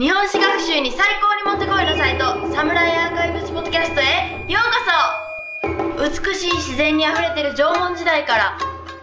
[0.00, 2.24] 日本史学習に最高にもってこいのサイト
[2.56, 8.56] サムライアーカイブスポッドキャストへようこそ美しい自然にあふれてる縄文時代から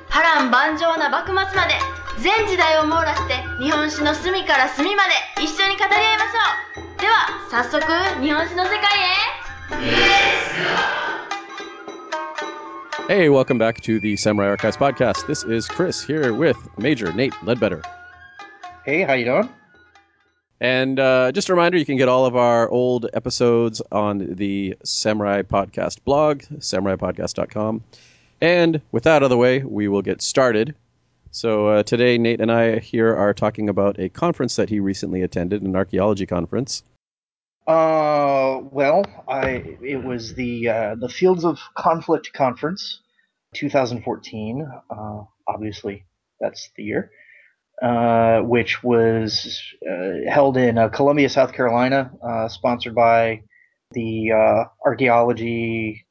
[0.10, 1.76] 波乱万丈な幕末まで
[2.18, 7.86] 全時代を網羅して日本史の隅から隅まで一緒に語り合いましょうでは早速
[8.20, 8.82] 日本史の世界
[13.08, 15.28] へ Hey, welcome back to the Samurai Archives podcast.
[15.28, 17.84] This is Chris here with Major Nate Ledbetter.
[18.84, 19.48] Hey, how you doing?
[20.60, 24.76] And uh, just a reminder, you can get all of our old episodes on the
[24.84, 27.84] Samurai Podcast blog, samuraipodcast.com.
[28.42, 30.76] And with that out of the way, we will get started.
[31.32, 35.22] So uh, today, Nate and I here are talking about a conference that he recently
[35.22, 36.84] attended, an archaeology conference.
[37.68, 43.02] Uh, well, I it was the uh, the Fields of Conflict conference,
[43.56, 44.68] 2014.
[44.90, 46.06] Uh, obviously,
[46.40, 47.12] that's the year,
[47.82, 53.44] uh, which was uh, held in uh, Columbia, South Carolina, uh, sponsored by
[53.92, 56.06] the uh, archaeology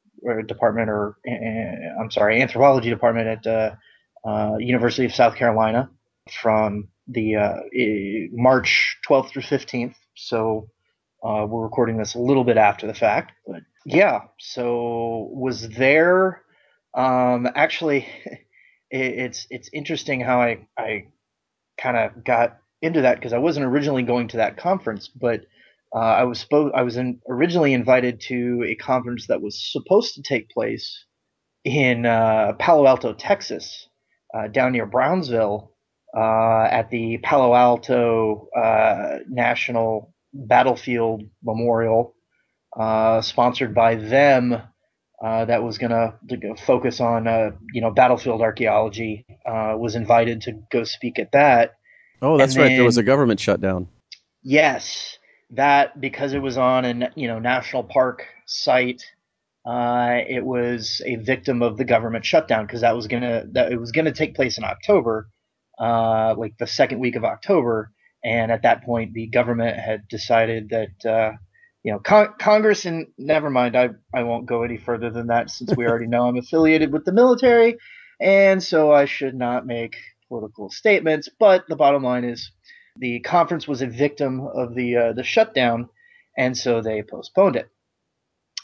[0.47, 1.17] department, or
[1.99, 3.77] I'm sorry, anthropology department at
[4.59, 5.89] University of South Carolina,
[6.41, 7.35] from the
[8.31, 9.95] March 12th through 15th.
[10.15, 10.69] So
[11.21, 14.21] we're recording this a little bit after the fact, but yeah.
[14.39, 16.41] So was there.
[16.93, 18.39] Um, actually, it,
[18.89, 21.07] it's it's interesting how I I
[21.77, 25.41] kind of got into that because I wasn't originally going to that conference, but
[25.95, 30.15] uh, I was supposed I was in, originally invited to a conference that was supposed
[30.15, 31.05] to take place
[31.63, 33.87] in uh, Palo Alto, Texas,
[34.33, 35.71] uh, down near Brownsville,
[36.15, 42.15] uh, at the Palo Alto uh, National Battlefield Memorial,
[42.77, 44.61] uh, sponsored by them.
[45.23, 49.25] Uh, that was going to focus on, uh, you know, battlefield archaeology.
[49.45, 51.77] Uh, was invited to go speak at that.
[52.21, 52.75] Oh, that's And right.
[52.75, 53.87] There was a government shutdown.
[54.43, 55.17] Yes,
[55.51, 59.03] that because it was on a you know national park site.
[59.65, 63.77] Uh, it was a victim of the government shutdown because that was gonna that it
[63.77, 65.29] was gonna take place in October,
[65.79, 67.91] uh, like the second week of October,
[68.23, 71.31] and at that point the government had decided that uh,
[71.87, 75.49] you know con- Congress and never mind I I won't go any further than that
[75.49, 77.77] since we already know I'm affiliated with the military,
[78.19, 79.95] and so I should not make
[80.27, 81.29] political statements.
[81.39, 82.51] But the bottom line is
[82.97, 85.87] the conference was a victim of the uh, the shutdown,
[86.37, 87.69] and so they postponed it.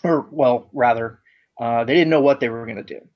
[0.04, 1.20] Or well, rather,
[1.58, 3.08] uh, they didn't know what they were going to do.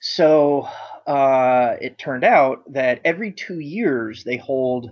[0.00, 0.68] So
[1.06, 4.90] uh, it turned out that every two years they hold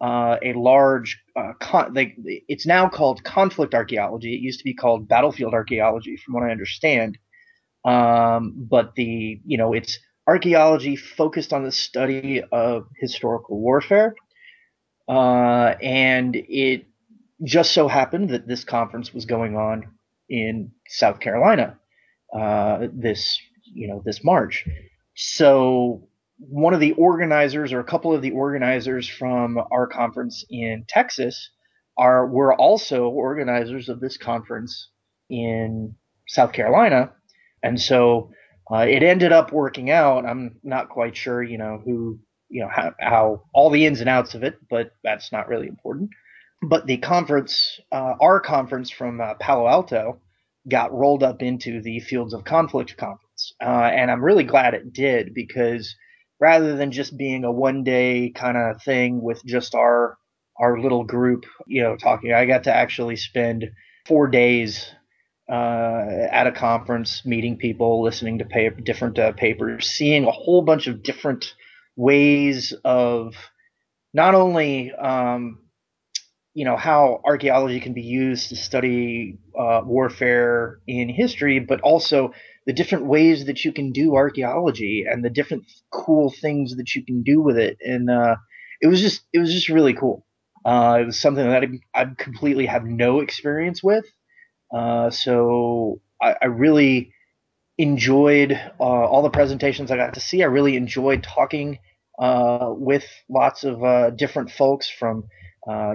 [0.00, 2.14] uh, a large uh, con- they,
[2.48, 4.34] it's now called conflict archaeology.
[4.34, 7.18] It used to be called battlefield archaeology, from what I understand.
[7.84, 14.14] Um, but the you know it's archaeology focused on the study of historical warfare
[15.08, 16.86] uh, and it
[17.44, 19.84] just so happened that this conference was going on
[20.28, 21.78] in South Carolina
[22.34, 24.64] uh, this you know this March.
[25.14, 26.05] So
[26.38, 31.50] one of the organizers or a couple of the organizers from our conference in Texas
[31.96, 34.90] are were also organizers of this conference
[35.30, 35.94] in
[36.28, 37.12] South Carolina,
[37.62, 38.30] and so
[38.70, 40.26] uh, it ended up working out.
[40.26, 44.08] I'm not quite sure, you know, who you know how, how all the ins and
[44.08, 46.10] outs of it, but that's not really important.
[46.62, 50.20] But the conference, uh, our conference from uh, Palo Alto,
[50.68, 54.92] got rolled up into the Fields of Conflict conference, uh, and I'm really glad it
[54.92, 55.94] did because
[56.38, 60.18] rather than just being a one day kind of thing with just our
[60.58, 63.72] our little group, you know, talking, I got to actually spend
[64.06, 64.90] four days
[65.50, 70.86] uh, at a conference, meeting people, listening to different uh, papers, seeing a whole bunch
[70.86, 71.54] of different
[71.94, 73.34] ways of
[74.12, 75.60] not only um,
[76.54, 82.32] you know how archaeology can be used to study uh, warfare in history, but also
[82.66, 87.04] the different ways that you can do archaeology and the different cool things that you
[87.04, 87.78] can do with it.
[87.80, 88.36] And uh,
[88.80, 90.26] it was just it was just really cool.
[90.64, 94.04] Uh, it was something that I, I completely have no experience with.
[94.74, 97.12] Uh, so I, I really
[97.78, 100.42] enjoyed uh, all the presentations I got to see.
[100.42, 101.78] I really enjoyed talking
[102.18, 105.28] uh, with lots of uh, different folks from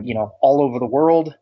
[0.04, 1.36] you know all over the world,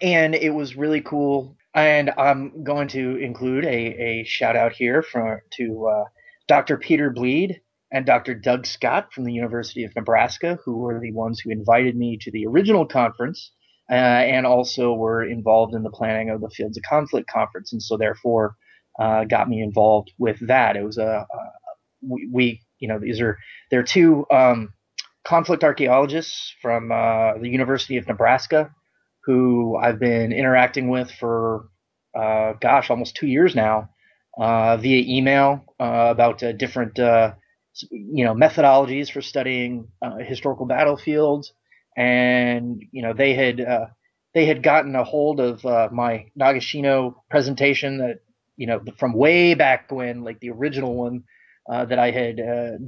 [0.00, 1.57] and it was really cool.
[1.74, 6.04] And I'm going to include a, a shout out here for to uh,
[6.46, 6.76] Dr.
[6.76, 7.60] Peter Bleed
[7.92, 8.34] and Dr.
[8.34, 12.30] Doug Scott from the University of Nebraska, who were the ones who invited me to
[12.30, 13.52] the original conference.
[13.90, 17.82] Uh, and also were involved in the planning of the Fields of Conflict conference, and
[17.82, 18.54] so therefore
[19.00, 20.76] uh, got me involved with that.
[20.76, 21.46] It was a, a
[22.02, 23.38] we, we, you know, these are
[23.70, 24.74] there are two um,
[25.24, 28.70] conflict archaeologists from uh, the University of Nebraska
[29.28, 31.68] who I've been interacting with for,
[32.18, 33.90] uh, gosh, almost two years now,
[34.38, 37.32] uh, via email uh, about uh, different, uh,
[37.90, 39.88] you know, methodologies for studying
[40.20, 41.52] historical battlefields,
[41.94, 43.60] and you know, they had
[44.32, 48.20] they had gotten a hold of my Nagashino presentation that
[48.56, 51.24] you know from way back when, like the original one
[51.68, 52.36] that I had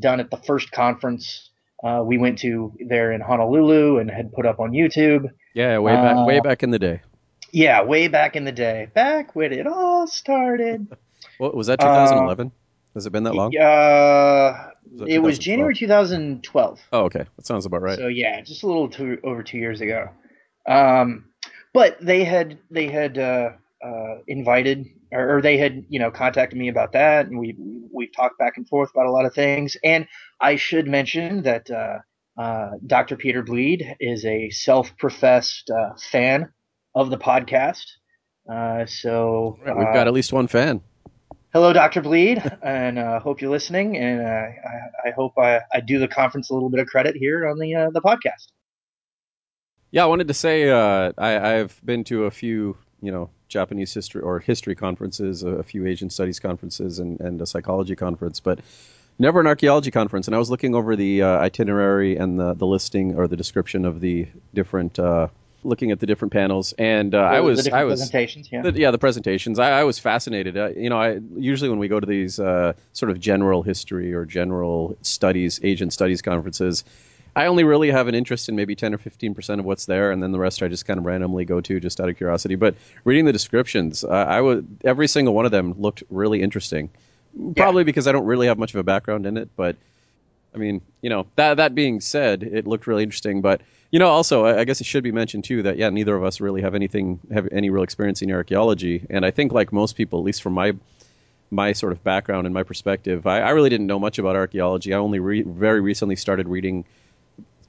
[0.00, 1.50] done at the first conference
[1.82, 5.30] uh, we went to there in Honolulu and had put up on YouTube.
[5.54, 7.00] Yeah, way back, uh, way back in the day.
[7.52, 10.86] Yeah, way back in the day, back when it all started.
[11.38, 11.80] what was that?
[11.80, 12.46] 2011?
[12.46, 12.50] Uh,
[12.94, 13.56] Has it been that long?
[13.56, 16.80] Uh, was it was January 2012.
[16.92, 17.98] Oh, okay, that sounds about right.
[17.98, 20.08] So yeah, just a little two, over two years ago.
[20.66, 21.24] Um,
[21.72, 23.50] but they had they had uh,
[23.84, 27.56] uh, invited or, or, they had you know contacted me about that, and we
[27.92, 29.76] we've talked back and forth about a lot of things.
[29.84, 30.06] And
[30.40, 31.98] I should mention that uh,
[32.40, 33.16] uh, Dr.
[33.16, 36.50] Peter Bleed is a self-professed uh, fan
[36.94, 37.86] of the podcast.
[38.50, 40.80] Uh, so right, we've got uh, at least one fan.
[41.52, 42.00] Hello, Dr.
[42.00, 43.96] Bleed, and I hope you're listening.
[43.96, 44.54] And I,
[45.04, 47.90] I, hope I, I do the conference a little bit of credit here on the
[47.92, 48.52] the podcast.
[49.90, 54.23] Yeah, I wanted to say I, I've been to a few you know Japanese history
[54.23, 58.61] or history conferences, a few Asian studies conferences, and, and a psychology conference, but
[59.19, 60.29] never an archaeology conference.
[60.29, 63.85] And I was looking over the uh, itinerary and the, the listing or the description
[63.85, 65.29] of the different, uh,
[65.62, 68.91] looking at the different panels, and uh, I was, I was, presentations, yeah, the, yeah,
[68.91, 69.58] the presentations.
[69.58, 70.56] I, I was fascinated.
[70.56, 74.14] Uh, you know, I usually when we go to these uh, sort of general history
[74.14, 76.85] or general studies, Asian studies conferences
[77.34, 80.10] I only really have an interest in maybe 10 or 15 percent of what's there,
[80.10, 82.56] and then the rest I just kind of randomly go to just out of curiosity.
[82.56, 82.74] But
[83.04, 86.90] reading the descriptions, uh, I would every single one of them looked really interesting.
[87.54, 87.84] Probably yeah.
[87.84, 89.76] because I don't really have much of a background in it, but
[90.54, 93.40] I mean, you know, that that being said, it looked really interesting.
[93.40, 93.60] But
[93.90, 96.24] you know, also I, I guess it should be mentioned too that yeah, neither of
[96.24, 99.96] us really have anything have any real experience in archaeology, and I think like most
[99.96, 100.74] people, at least from my
[101.52, 104.94] my sort of background and my perspective, I, I really didn't know much about archaeology.
[104.94, 106.84] I only re- very recently started reading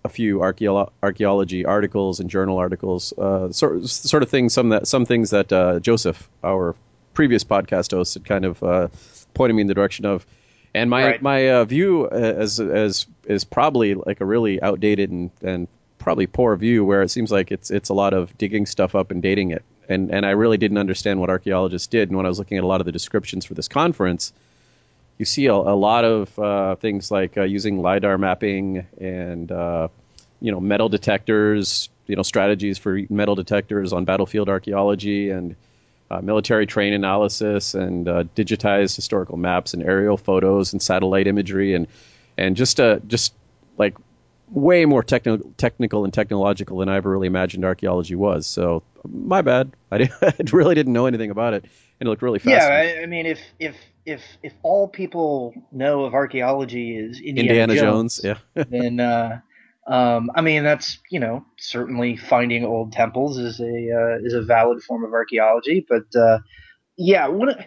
[0.03, 4.53] a few archeolo- archaeology articles and journal articles, uh, sort sort of things.
[4.53, 6.75] Some that some things that uh, Joseph, our
[7.13, 8.87] previous podcast host, had kind of uh,
[9.33, 10.25] pointed me in the direction of.
[10.73, 11.21] And my right.
[11.21, 15.67] my uh, view uh, as as is probably like a really outdated and, and
[15.99, 19.11] probably poor view where it seems like it's it's a lot of digging stuff up
[19.11, 19.63] and dating it.
[19.89, 22.09] And and I really didn't understand what archaeologists did.
[22.09, 24.33] And when I was looking at a lot of the descriptions for this conference,
[25.21, 29.87] you see a, a lot of uh, things like uh, using lidar mapping and uh,
[30.39, 35.55] you know metal detectors, you know strategies for metal detectors on battlefield archaeology and
[36.09, 41.75] uh, military terrain analysis and uh, digitized historical maps and aerial photos and satellite imagery
[41.75, 41.85] and
[42.39, 43.35] and just uh, just
[43.77, 43.95] like
[44.49, 48.47] way more technical technical and technological than I ever really imagined archaeology was.
[48.47, 49.71] So my bad.
[49.91, 51.63] I, did, I really didn't know anything about it,
[51.99, 52.95] and it looked really fascinating.
[52.95, 53.75] Yeah, I, I mean, if if
[54.05, 59.39] if if all people know of archaeology is Indiana, Indiana Jones, Jones, yeah, then uh,
[59.87, 64.41] um, I mean that's you know certainly finding old temples is a uh, is a
[64.41, 66.39] valid form of archaeology, but uh,
[66.97, 67.57] yeah, one of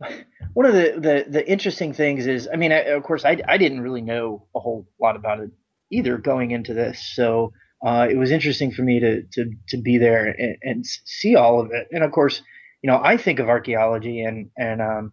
[0.54, 3.58] one of the, the the interesting things is I mean I, of course I I
[3.58, 5.50] didn't really know a whole lot about it
[5.90, 7.52] either going into this, so
[7.84, 11.60] uh, it was interesting for me to to to be there and, and see all
[11.60, 12.42] of it, and of course
[12.82, 15.12] you know I think of archaeology and and um,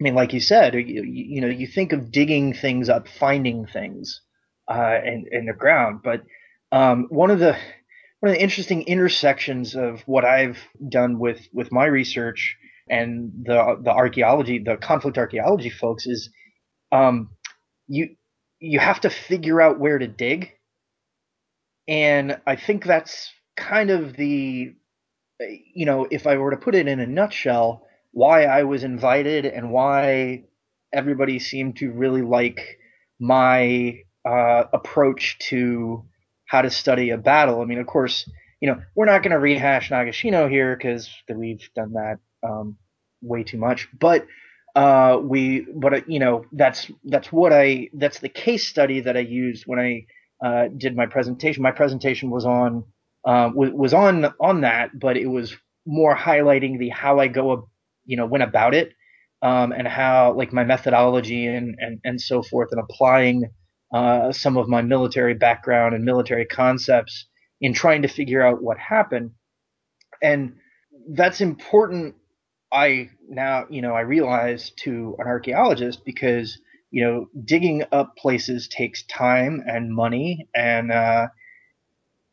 [0.00, 3.66] I mean, like you said, you, you know, you think of digging things up, finding
[3.66, 4.22] things
[4.66, 6.00] uh, in, in the ground.
[6.02, 6.22] But
[6.72, 7.56] um, one of the
[8.20, 12.56] one of the interesting intersections of what I've done with with my research
[12.88, 16.30] and the the archaeology, the conflict archaeology folks, is
[16.92, 17.30] um,
[17.86, 18.16] you
[18.58, 20.52] you have to figure out where to dig,
[21.86, 24.74] and I think that's kind of the
[25.74, 29.46] you know, if I were to put it in a nutshell why I was invited
[29.46, 30.44] and why
[30.92, 32.78] everybody seemed to really like
[33.18, 36.04] my uh, approach to
[36.46, 37.60] how to study a battle.
[37.60, 38.28] I mean, of course,
[38.60, 42.76] you know, we're not going to rehash Nagashino here because we've done that um,
[43.22, 43.88] way too much.
[43.98, 44.26] But
[44.74, 49.16] uh, we, but uh, you know, that's that's what I that's the case study that
[49.16, 50.06] I used when I
[50.44, 51.62] uh, did my presentation.
[51.62, 52.84] My presentation was on
[53.24, 57.50] uh, was, on on that, but it was more highlighting the how I go
[58.04, 58.92] you know went about it
[59.42, 63.50] um, and how like my methodology and and and so forth and applying
[63.94, 67.26] uh, some of my military background and military concepts
[67.60, 69.32] in trying to figure out what happened.
[70.22, 70.54] And
[71.08, 72.14] that's important
[72.72, 76.58] i now you know i realize to an archaeologist because
[76.90, 81.26] you know digging up places takes time and money and uh,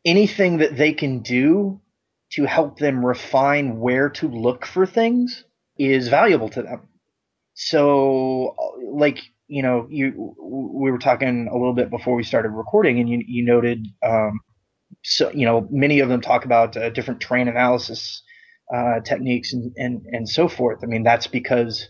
[0.06, 1.80] anything that they can do
[2.32, 5.44] to help them refine where to look for things
[5.80, 6.88] is valuable to them.
[7.54, 8.56] So,
[8.92, 13.10] like you know, you we were talking a little bit before we started recording, and
[13.10, 14.40] you you noted, um,
[15.04, 18.22] so you know, many of them talk about uh, different terrain analysis
[18.74, 20.80] uh, techniques and, and and so forth.
[20.84, 21.88] I mean, that's because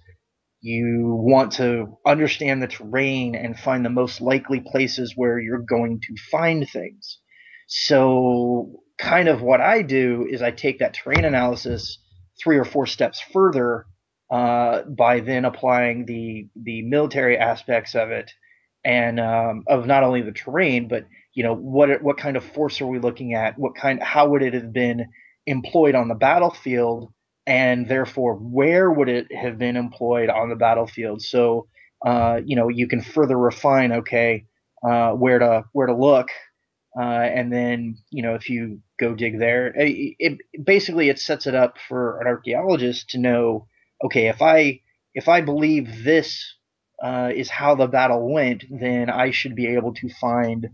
[0.61, 5.99] you want to understand the terrain and find the most likely places where you're going
[6.01, 7.19] to find things.
[7.67, 11.99] So, kind of what I do is I take that terrain analysis
[12.41, 13.85] three or four steps further
[14.29, 18.31] uh, by then applying the the military aspects of it
[18.83, 22.81] and um, of not only the terrain, but you know what what kind of force
[22.81, 23.57] are we looking at?
[23.57, 24.01] What kind?
[24.01, 25.07] How would it have been
[25.45, 27.11] employed on the battlefield?
[27.45, 31.21] And therefore, where would it have been employed on the battlefield?
[31.21, 31.67] So,
[32.05, 33.91] uh, you know, you can further refine.
[33.91, 34.45] Okay,
[34.83, 36.29] uh, where to where to look,
[36.97, 41.45] uh, and then you know if you go dig there, it, it, basically it sets
[41.45, 43.67] it up for an archaeologist to know
[44.03, 44.81] okay, if I
[45.13, 46.55] if I believe this
[47.03, 50.69] uh, is how the battle went, then I should be able to find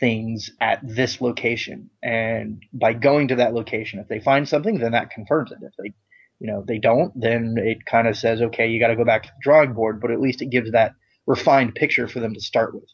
[0.00, 1.90] things at this location.
[2.02, 5.58] And by going to that location, if they find something, then that confirms it.
[5.62, 5.92] If they
[6.40, 9.24] you know they don't, then it kind of says, okay, you got to go back
[9.24, 10.00] to the drawing board.
[10.00, 10.94] But at least it gives that
[11.26, 12.88] refined picture for them to start with.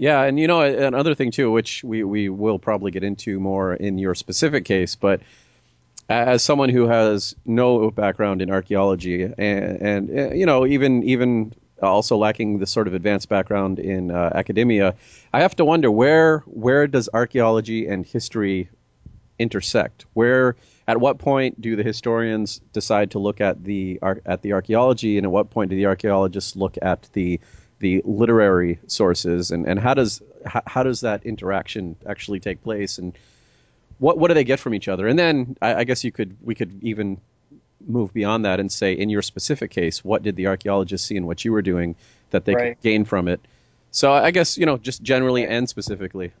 [0.00, 3.74] Yeah, and you know another thing too, which we we will probably get into more
[3.74, 5.20] in your specific case, but
[6.08, 11.52] as someone who has no background in archaeology and, and uh, you know even even
[11.82, 14.94] also lacking the sort of advanced background in uh, academia,
[15.34, 18.70] I have to wonder where where does archaeology and history
[19.38, 20.06] intersect?
[20.14, 20.56] Where
[20.88, 25.26] at what point do the historians decide to look at the at the archaeology, and
[25.26, 27.38] at what point do the archaeologists look at the
[27.80, 32.98] the literary sources, and, and how does how, how does that interaction actually take place?
[32.98, 33.18] And
[33.98, 35.08] what what do they get from each other?
[35.08, 37.20] And then I, I guess you could we could even
[37.86, 41.26] move beyond that and say, in your specific case, what did the archaeologists see in
[41.26, 41.96] what you were doing
[42.30, 42.76] that they right.
[42.76, 43.40] could gain from it?
[43.90, 46.32] So I guess you know just generally and specifically.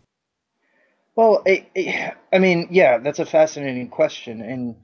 [1.16, 4.76] Well, I mean, yeah, that's a fascinating question, and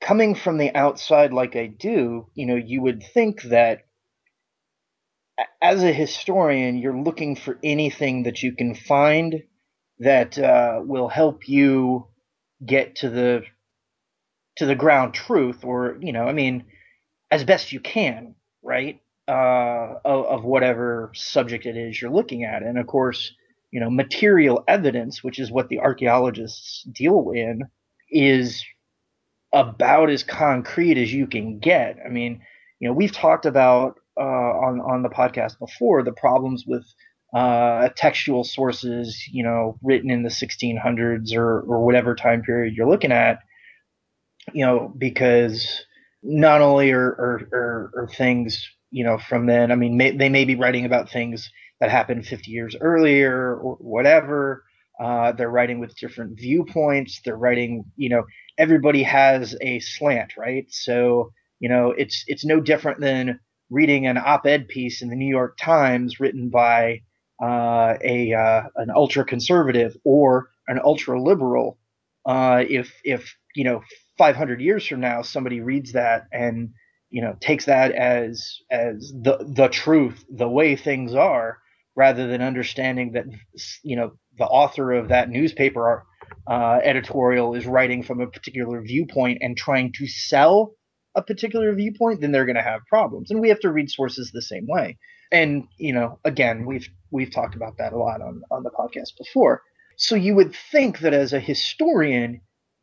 [0.00, 3.83] coming from the outside like I do, you know, you would think that
[5.60, 9.42] as a historian, you're looking for anything that you can find
[9.98, 12.06] that uh, will help you
[12.64, 13.42] get to the
[14.56, 16.64] to the ground truth or you know i mean
[17.30, 22.62] as best you can right uh, of, of, whatever subject it is you're looking at.
[22.62, 23.32] And of course
[23.70, 27.62] you know material evidence which is what the archaeologists deal in
[28.10, 28.64] is
[29.52, 31.98] about as concrete as you can get.
[32.04, 32.42] I mean
[32.78, 36.84] you know we've talked about uh, on on the podcast before the problems with
[37.34, 42.88] uh, textual sources, you know, written in the 1600s or, or whatever time period you're
[42.88, 43.40] looking at,
[44.52, 45.84] you know, because
[46.22, 50.28] not only are, are, are, are things, you know, from then, I mean, may, they
[50.28, 54.62] may be writing about things that happened 50 years earlier or whatever.
[55.02, 57.20] Uh, they're writing with different viewpoints.
[57.24, 58.22] They're writing, you know,
[58.58, 60.66] everybody has a slant, right?
[60.70, 63.40] So, you know, it's it's no different than
[63.74, 67.02] reading an op-ed piece in the New York Times written by
[67.42, 71.78] uh, a uh, an ultra conservative or an ultra liberal.
[72.24, 73.82] Uh, if if you know
[74.16, 76.70] 500 years from now somebody reads that and
[77.10, 81.58] you know takes that as as the the truth, the way things are,
[81.96, 83.24] rather than understanding that
[83.82, 86.04] you know the author of that newspaper
[86.48, 90.74] uh, editorial is writing from a particular viewpoint and trying to sell
[91.14, 93.30] a particular viewpoint, then they're going to have problems.
[93.30, 94.98] And we have to read sources the same way.
[95.32, 99.16] And you know again we've we've talked about that a lot on on the podcast
[99.18, 99.62] before.
[99.96, 102.40] So you would think that as a historian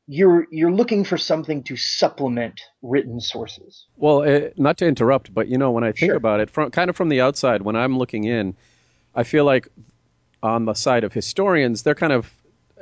[0.08, 3.86] you're you're looking for something to supplement written sources.
[3.96, 6.16] Well uh, not to interrupt but you know when i think sure.
[6.16, 8.56] about it from kind of from the outside when i'm looking in
[9.16, 9.68] i feel like
[10.42, 12.34] on the side of historians they're kind of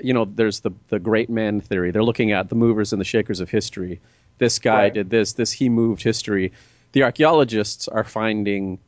[0.02, 1.92] you know there's the the great man theory.
[1.92, 4.00] They're looking at the movers and the shakers of history
[4.40, 4.94] this guy right.
[4.94, 6.52] did this this he moved history
[6.92, 8.80] the archaeologists are finding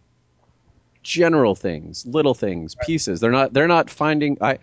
[1.03, 2.88] general things, little things, right.
[2.88, 3.20] pieces.
[3.20, 4.60] They're not they're not finding I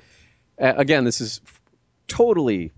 [0.58, 1.40] again, this is
[2.06, 2.72] totally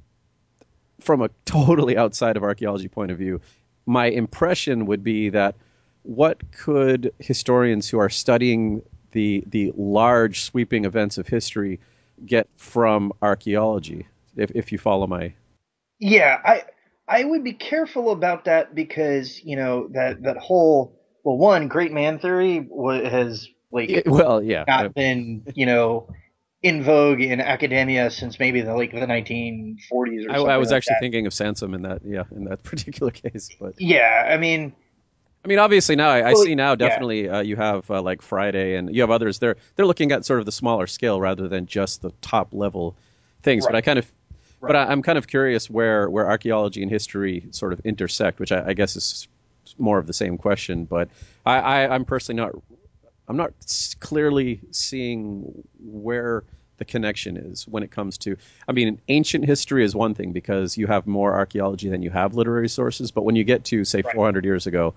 [1.00, 3.40] from a totally outside of archaeology point of view.
[3.86, 5.54] My impression would be that
[6.02, 11.80] what could historians who are studying the the large sweeping events of history
[12.24, 15.32] get from archaeology if if you follow my
[15.98, 16.62] Yeah, I
[17.10, 21.92] I would be careful about that because, you know, that that whole well, one great
[21.92, 22.68] man theory
[23.04, 26.08] has like well, yeah, not been you know
[26.62, 30.70] in vogue in academia since maybe the like the 1940s or I, something I was
[30.70, 31.00] like actually that.
[31.00, 33.50] thinking of Sansom in that, yeah, in that particular case.
[33.58, 34.72] But Yeah, I mean,
[35.44, 36.76] I mean, obviously now I, I see now yeah.
[36.76, 39.38] definitely uh, you have uh, like Friday and you have others.
[39.38, 42.96] They're they're looking at sort of the smaller scale rather than just the top level
[43.42, 43.66] things.
[43.66, 44.10] But I kind of,
[44.66, 44.76] but.
[44.76, 48.68] I, I'm kind of curious where where archaeology and history sort of intersect, which I,
[48.68, 49.28] I guess is
[49.78, 50.84] more of the same question.
[50.84, 51.08] But
[51.46, 52.52] I, I I'm personally not
[53.28, 53.52] I'm not
[54.00, 56.44] clearly seeing where
[56.78, 58.36] the connection is when it comes to.
[58.66, 62.34] I mean, ancient history is one thing because you have more archaeology than you have
[62.34, 63.10] literary sources.
[63.12, 64.14] But when you get to say Right.
[64.14, 64.94] 400 years ago,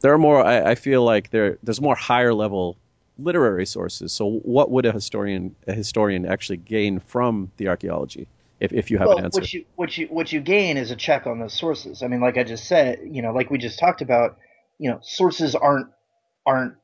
[0.00, 0.44] there are more.
[0.44, 2.76] I, I feel like there there's more higher level
[3.18, 4.12] literary sources.
[4.12, 8.28] So what would a historian a historian actually gain from the archaeology
[8.60, 9.40] if if you have well, an answer?
[9.40, 12.02] what you what you what you gain is a check on those sources.
[12.02, 14.38] I mean, like I just said, you know, like we just talked about,
[14.78, 15.88] you know, sources aren't
[16.46, 16.74] aren't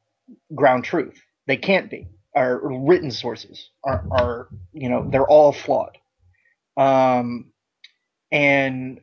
[0.54, 1.20] ground truth.
[1.46, 2.08] They can't be.
[2.34, 5.96] Our written sources are are you know they're all flawed.
[6.76, 7.52] Um,
[8.30, 9.00] and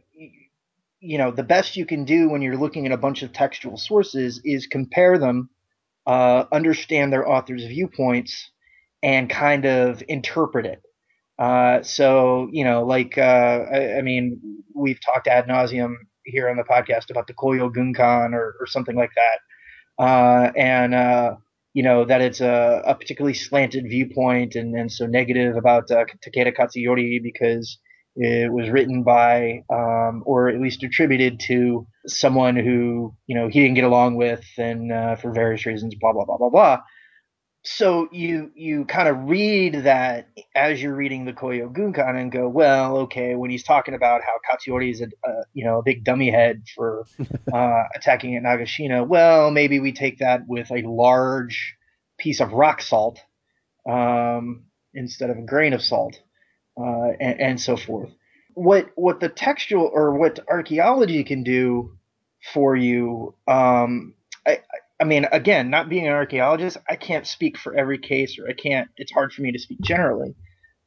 [1.00, 3.78] you know the best you can do when you're looking at a bunch of textual
[3.78, 5.50] sources is compare them,
[6.06, 8.52] uh, understand their authors' viewpoints,
[9.02, 10.82] and kind of interpret it.
[11.40, 13.22] Uh, so you know, like uh,
[13.72, 14.42] I, I mean,
[14.76, 18.96] we've talked ad nauseum here on the podcast about the Koyo Gunkan or, or something
[18.96, 21.36] like that, uh, and uh,
[21.74, 26.04] you know that it's a, a particularly slanted viewpoint and, and so negative about uh,
[26.28, 27.80] Takeda Katsuyori because
[28.18, 33.62] it was written by um, or at least attributed to someone who you know he
[33.62, 36.80] didn't get along with and uh, for various reasons, blah blah blah blah blah
[37.72, 42.50] so you you kind of read that as you're reading the Koyo Gunkan and go,
[42.50, 46.04] well, okay, when he's talking about how Katsuyori is a, a you know a big
[46.04, 47.06] dummy head for
[47.54, 51.76] uh, attacking at Nagashino, well, maybe we take that with a large
[52.18, 53.20] piece of rock salt
[53.88, 54.64] um,
[54.96, 56.20] instead of a grain of salt,
[56.76, 58.10] uh, and, and so forth.
[58.56, 61.96] What what the textual or what archaeology can do
[62.52, 64.16] for you, um,
[64.48, 64.60] I,
[65.00, 68.54] I mean, again, not being an archaeologist, I can't speak for every case, or I
[68.54, 68.90] can't.
[68.98, 70.36] It's hard for me to speak generally.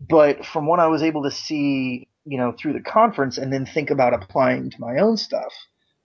[0.01, 3.64] But from what I was able to see, you know, through the conference, and then
[3.64, 5.53] think about applying to my own stuff.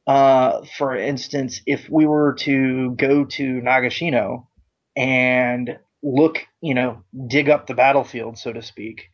[0.06, 4.48] Uh, for instance, if we were to go to Nagashino
[4.96, 9.10] and look, you know, dig up the battlefield, so to speak,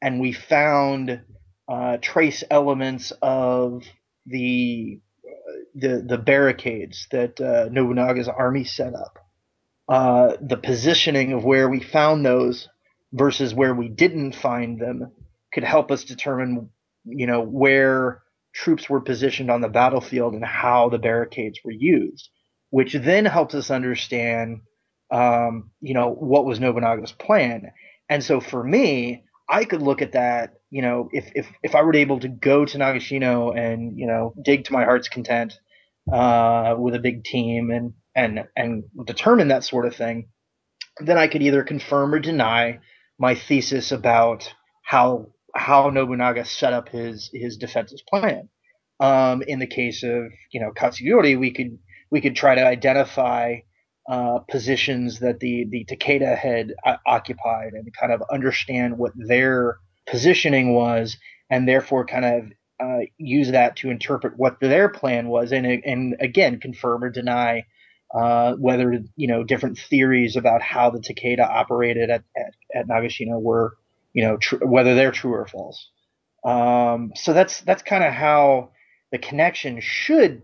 [0.00, 1.20] and we found
[1.68, 3.84] uh, trace elements of
[4.24, 5.00] the
[5.74, 9.18] the the barricades that uh, Nobunaga's army set up.
[9.88, 12.68] Uh, the positioning of where we found those
[13.12, 15.10] versus where we didn't find them
[15.52, 16.68] could help us determine,
[17.04, 18.22] you know, where
[18.54, 22.28] troops were positioned on the battlefield and how the barricades were used,
[22.70, 24.60] which then helps us understand,
[25.10, 27.70] um, you know, what was Nobunaga's plan.
[28.10, 31.82] And so for me, I could look at that, you know, if if if I
[31.82, 35.58] were able to go to Nagashino and you know dig to my heart's content
[36.12, 40.28] uh, with a big team and and and determine that sort of thing,
[41.00, 42.80] then I could either confirm or deny
[43.18, 44.52] my thesis about
[44.84, 48.48] how how Nobunaga set up his his defensive plan.
[49.00, 51.78] Um, in the case of you know Katsuyori, we could
[52.10, 53.56] we could try to identify
[54.08, 59.78] uh, positions that the the Takeda had uh, occupied and kind of understand what their
[60.06, 61.18] positioning was,
[61.50, 62.44] and therefore kind of
[62.80, 67.66] uh, use that to interpret what their plan was, and and again confirm or deny
[68.14, 73.40] uh, whether you know different theories about how the Takeda operated at, at, at Nagashino
[73.40, 73.76] were
[74.14, 75.90] you know tr- whether they're true or false.
[76.44, 78.70] Um, so that's that's kind of how
[79.12, 80.42] the connection should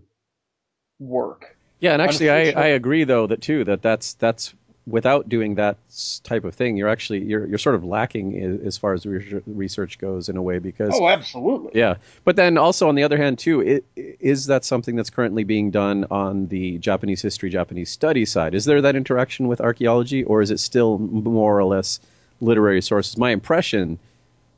[0.99, 1.54] work.
[1.85, 4.55] Yeah, and actually, I, I agree though that too that that's that's
[4.87, 5.77] without doing that
[6.25, 8.27] type of thing, you're actually you're you're sort of lacking
[8.67, 11.73] as far as research- goes in a way because Oh, absolutely.
[11.75, 11.95] yeah.
[12.25, 15.71] But then also on the other hand too, it, is that something that's currently being
[15.71, 18.55] done on the Japanese history, Japanese study side?
[18.55, 22.01] Is there that interaction with archaeology, or is it still more or less
[22.41, 23.17] literary sources?
[23.19, 23.99] My impression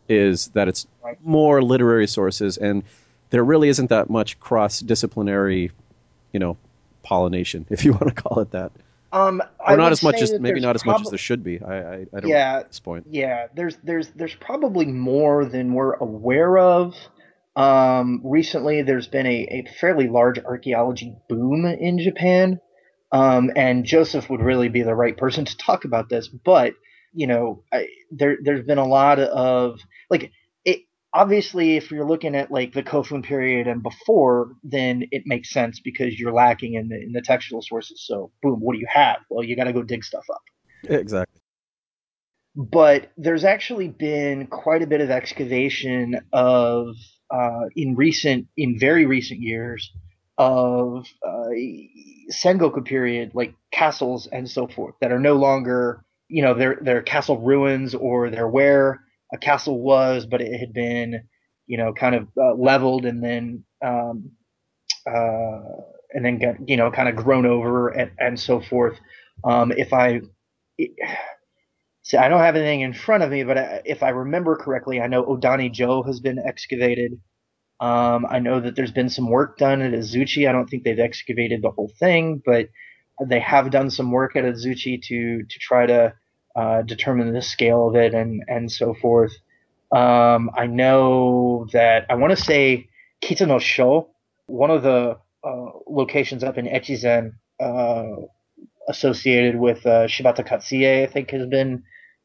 [0.08, 1.18] is that it's Right.
[1.24, 2.82] more literary sources, and
[3.30, 5.70] there really isn't that much cross-disciplinary,
[6.32, 6.56] you know,
[7.06, 8.72] pollination, if you want to call it that,
[9.12, 11.60] Um, or I not as much as maybe not as much as there should be.
[11.62, 12.58] I I, I don't Yeah.
[12.58, 13.06] at this point.
[13.10, 16.94] Yeah, there's there's there's probably more than we're aware of.
[17.54, 22.60] Um, recently, there's been a, a fairly large archaeology boom in Japan,
[23.12, 26.28] um, and Joseph would really be the right person to talk about this.
[26.28, 26.74] But
[27.14, 30.32] you know, I, there there's been a lot of like.
[31.16, 35.80] Obviously, if you're looking at like the Kofun period and before, then it makes sense
[35.80, 38.04] because you're lacking in the in the textual sources.
[38.06, 39.18] So, boom, what do you have?
[39.30, 40.42] Well, you got to go dig stuff up.
[40.88, 41.40] Exactly.
[42.54, 46.96] but there's actually been quite a bit of excavation of
[47.30, 49.90] uh, in recent in very recent years
[50.38, 51.48] of uh,
[52.32, 57.02] Sengoku period like castles and so forth that are no longer you know they're they're
[57.02, 59.00] castle ruins or they're where
[59.32, 61.22] a castle was but it had been
[61.66, 64.30] you know kind of uh, leveled and then um,
[65.08, 65.60] uh,
[66.12, 68.98] and then got you know kind of grown over and, and so forth
[69.44, 70.20] um, if I
[70.78, 70.90] it,
[72.02, 75.00] See, I don't have anything in front of me, but I, if I remember correctly,
[75.00, 77.20] I know Odani-jo has been excavated.
[77.80, 80.48] Um, I know that there's been some work done at Azuchi.
[80.48, 82.68] I don't think they've excavated the whole thing, but
[83.26, 86.14] they have done some work at Azuchi to to try to
[86.56, 89.32] uh, determine the scale of it and and so forth.
[89.92, 92.88] Um, I know that I want to say
[93.22, 94.08] Kitano Sho,
[94.46, 98.22] one of the uh, locations up in Echizen uh,
[98.88, 101.84] associated with uh, Shibata Katsuie, I think has been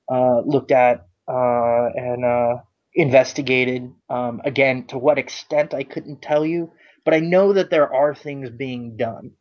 [0.10, 2.62] looked at and
[2.94, 3.92] investigated.
[4.10, 6.72] Um, again, to what extent I couldn't tell you,
[7.06, 9.32] but I know that there are things being done.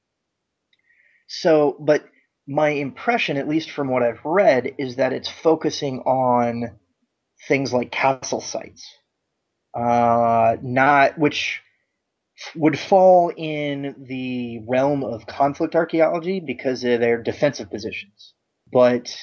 [1.26, 2.04] So, but
[2.50, 6.78] my impression, at least from what I've read, is that it's focusing on
[7.46, 8.86] things like castle sites,
[9.72, 11.62] uh, not which
[12.56, 18.34] would fall in the realm of conflict archaeology because of their defensive positions.
[18.72, 19.14] But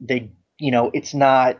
[0.00, 1.58] they you know it's not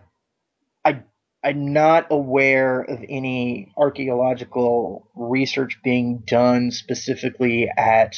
[0.84, 1.02] i
[1.44, 8.16] i'm not aware of any archaeological research being done specifically at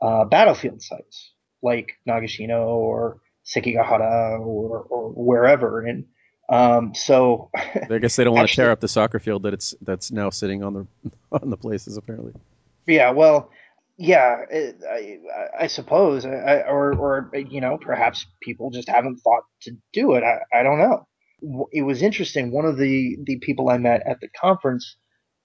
[0.00, 1.33] uh, battlefield sites
[1.64, 6.04] like nagashino or sekigahara or, or wherever and
[6.48, 9.74] um, so I guess they don't want to tear up the soccer field that it's
[9.80, 10.86] that's now sitting on the
[11.32, 12.32] on the places apparently.
[12.86, 13.50] Yeah, well,
[13.96, 14.44] yeah,
[14.90, 15.18] I,
[15.60, 20.24] I suppose, I, or or you know, perhaps people just haven't thought to do it.
[20.24, 21.06] I, I don't know.
[21.72, 22.52] It was interesting.
[22.52, 24.96] One of the the people I met at the conference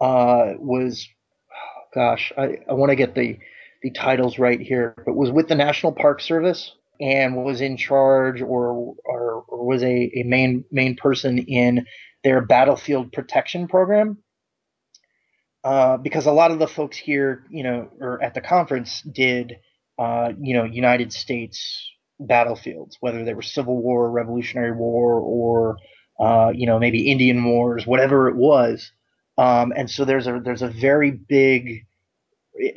[0.01, 1.07] uh, was,
[1.51, 3.37] oh gosh, I, I want to get the
[3.81, 8.41] the titles right here, but was with the National Park Service and was in charge
[8.41, 11.85] or or, or was a, a main main person in
[12.23, 14.17] their battlefield protection program
[15.63, 19.57] uh, because a lot of the folks here, you know, or at the conference did,
[19.97, 21.89] uh, you know, United States
[22.19, 25.77] battlefields, whether they were Civil War, Revolutionary War, or
[26.19, 28.91] uh, you know, maybe Indian Wars, whatever it was.
[29.37, 31.85] Um, and so there's a there's a very big,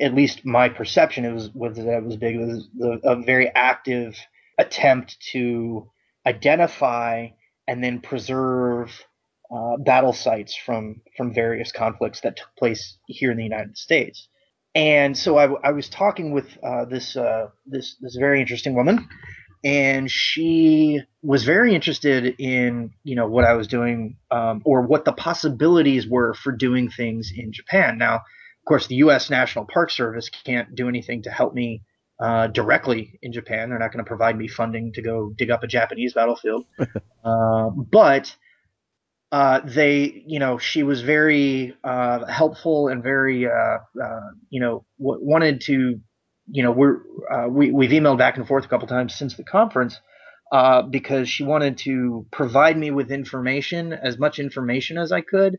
[0.01, 2.37] at least my perception it was was that it was big.
[2.37, 2.69] It was
[3.05, 4.17] a very active
[4.59, 5.91] attempt to
[6.27, 7.29] identify
[7.67, 9.05] and then preserve
[9.55, 14.29] uh, battle sites from from various conflicts that took place here in the United States.
[14.75, 19.07] And so I, I was talking with uh, this uh, this this very interesting woman,
[19.63, 25.05] and she was very interested in you know what I was doing um, or what
[25.05, 27.99] the possibilities were for doing things in Japan.
[27.99, 28.23] Now,
[28.63, 29.29] of course, the U.S.
[29.29, 31.83] National Park Service can't do anything to help me
[32.21, 33.69] uh, directly in Japan.
[33.69, 36.65] They're not going to provide me funding to go dig up a Japanese battlefield.
[37.25, 38.37] uh, but
[39.33, 44.85] uh, they, you know, she was very uh, helpful and very, uh, uh you know,
[45.01, 45.99] w- wanted to,
[46.47, 46.99] you know, we're
[47.33, 49.99] uh, we we've emailed back and forth a couple times since the conference
[50.53, 55.59] uh, because she wanted to provide me with information, as much information as I could,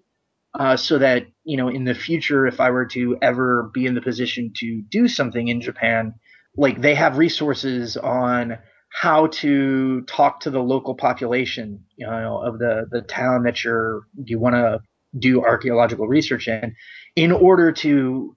[0.75, 4.01] so that you know, in the future, if I were to ever be in the
[4.01, 6.13] position to do something in Japan,
[6.55, 8.57] like they have resources on
[8.93, 14.03] how to talk to the local population, you know, of the the town that you're
[14.23, 14.79] you want to
[15.17, 16.75] do archaeological research in,
[17.15, 18.35] in order to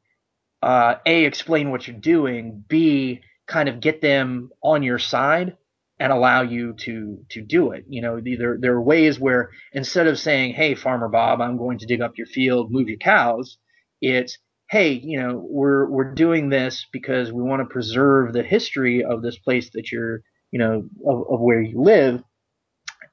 [0.63, 5.57] uh, a explain what you're doing, b kind of get them on your side
[5.99, 7.85] and allow you to to do it.
[7.89, 11.79] You know, there there are ways where instead of saying, "Hey, Farmer Bob, I'm going
[11.79, 13.59] to dig up your field, move your cows,"
[14.01, 14.39] it's
[14.71, 19.23] hey, you know, we're we're doing this because we want to preserve the history of
[19.23, 22.23] this place that you're you know, of, of where you live,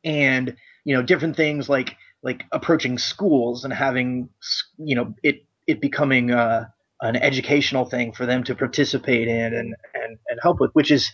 [0.04, 4.30] and you know, different things like like approaching schools and having
[4.78, 6.66] you know it it becoming uh,
[7.02, 11.12] an educational thing for them to participate in and and, and help with, which is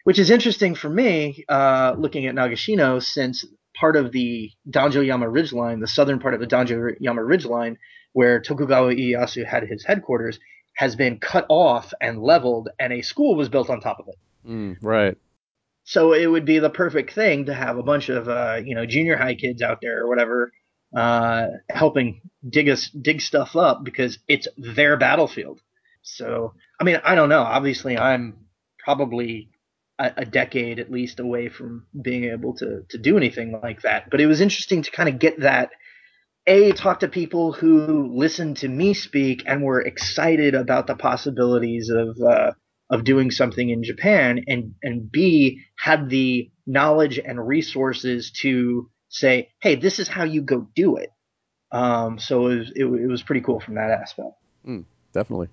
[0.04, 3.44] which is interesting for me uh, looking at Nagashino since
[3.78, 7.76] part of the Danjo Yama Ridgeline, the southern part of the Danjo Yama Ridgeline,
[8.12, 10.38] where Tokugawa Ieyasu had his headquarters,
[10.74, 14.16] has been cut off and leveled, and a school was built on top of it.
[14.46, 15.16] Mm, right.
[15.84, 18.86] So it would be the perfect thing to have a bunch of uh, you know
[18.86, 20.52] junior high kids out there or whatever
[20.96, 25.60] uh, helping dig us dig stuff up because it's their battlefield.
[26.02, 27.42] So I mean I don't know.
[27.42, 28.46] Obviously I'm
[28.78, 29.50] probably
[30.00, 34.10] a, a decade at least away from being able to to do anything like that.
[34.10, 35.70] But it was interesting to kind of get that
[36.46, 41.90] a talk to people who listened to me speak and were excited about the possibilities
[41.90, 42.52] of uh,
[42.90, 49.50] of doing something in Japan, and and b had the knowledge and resources to say,
[49.60, 51.10] hey, this is how you go do it.
[51.72, 54.30] Um, so it was, it, it was pretty cool from that aspect.
[54.66, 55.48] Mm, definitely.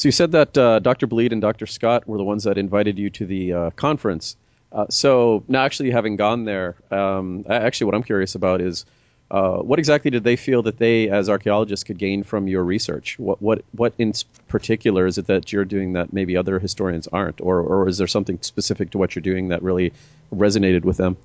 [0.00, 1.06] So you said that uh, Dr.
[1.06, 1.66] Bleed and Dr.
[1.66, 4.34] Scott were the ones that invited you to the uh, conference.
[4.72, 8.86] Uh, so now, actually, having gone there, um, actually, what I'm curious about is
[9.30, 13.18] uh, what exactly did they feel that they, as archaeologists, could gain from your research?
[13.18, 14.14] What, what, what in
[14.48, 18.06] particular is it that you're doing that maybe other historians aren't, or, or is there
[18.06, 19.92] something specific to what you're doing that really
[20.34, 21.18] resonated with them?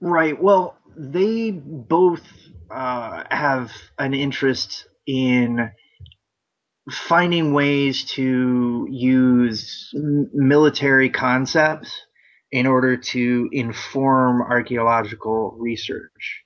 [0.00, 0.40] Right.
[0.40, 2.22] Well, they both
[2.70, 5.72] uh, have an interest in
[6.90, 9.90] finding ways to use
[10.32, 12.02] military concepts
[12.50, 16.42] in order to inform archaeological research.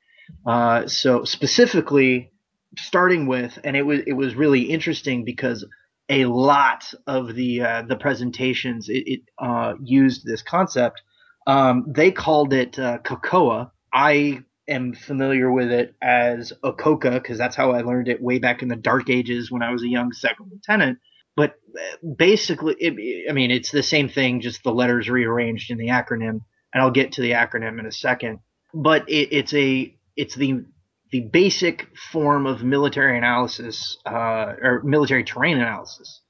[0.46, 2.32] Uh, so specifically,
[2.78, 5.64] starting with, and it was it was really interesting because
[6.08, 11.02] a lot of the uh, the presentations it, it uh, used this concept.
[11.46, 13.70] Um, they called it uh, KOCOA.
[13.92, 18.62] I am familiar with it as OCOKA because that's how I learned it way back
[18.62, 20.98] in the dark ages when I was a young second lieutenant.
[21.36, 25.78] But uh, basically, it, I mean, it's the same thing, just the letters rearranged in
[25.78, 26.40] the acronym,
[26.72, 28.40] and I'll get to the acronym in a second.
[28.74, 30.64] But it, it's a it's the
[31.12, 36.22] the basic form of military analysis uh, or military terrain analysis.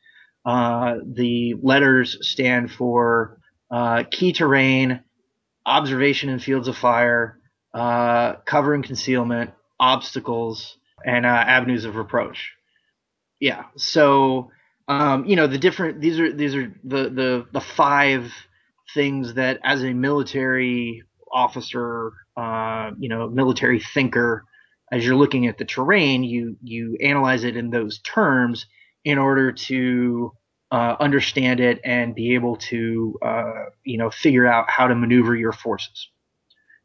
[0.44, 3.38] Uh, the letters stand for
[3.70, 5.00] uh, key terrain,
[5.64, 7.40] observation in fields of fire,
[7.76, 12.52] uh, cover and concealment, obstacles, and uh, avenues of approach.
[13.38, 13.64] Yeah.
[13.76, 14.50] So,
[14.88, 18.32] um, you know, the different these are these are the the the five
[18.94, 24.44] things that as a military officer, uh, you know, military thinker,
[24.90, 28.64] as you're looking at the terrain, you you analyze it in those terms
[29.04, 30.32] in order to
[30.70, 35.36] uh, understand it and be able to uh, you know figure out how to maneuver
[35.36, 36.08] your forces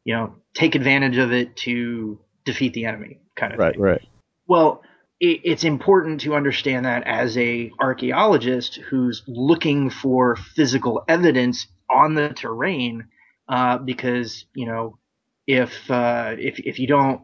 [0.04, 3.82] you know, take advantage of it to defeat the enemy kind of right, thing.
[3.82, 4.08] Right, right.
[4.46, 4.82] Well,
[5.20, 12.14] it, it's important to understand that as a archaeologist who's looking for physical evidence on
[12.14, 13.06] the terrain,
[13.48, 14.98] uh, because you know,
[15.46, 17.22] if uh, if if you don't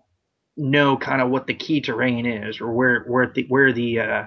[0.56, 4.26] know kind of what the key terrain is or where where the where the uh,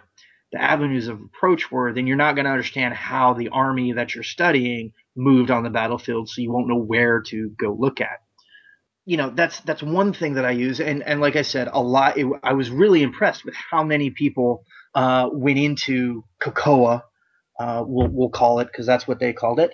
[0.52, 4.14] the avenues of approach were, then you're not going to understand how the army that
[4.14, 8.22] you're studying moved on the battlefield, so you won't know where to go look at
[9.06, 11.82] you know that's that's one thing that I use, and and like I said, a
[11.82, 12.18] lot.
[12.18, 14.64] It, I was really impressed with how many people
[14.96, 17.02] uh, went into KOCOA.
[17.60, 19.72] uh, we'll we'll call it because that's what they called it,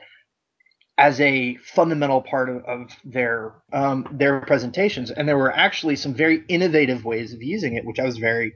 [0.97, 6.13] as a fundamental part of, of their um, their presentations, and there were actually some
[6.13, 8.53] very innovative ways of using it, which I was very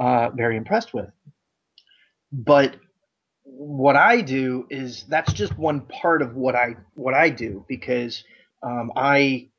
[0.00, 1.10] uh, very impressed with.
[2.32, 2.76] But
[3.44, 8.24] what I do is that's just one part of what I what I do because
[8.62, 9.50] um, I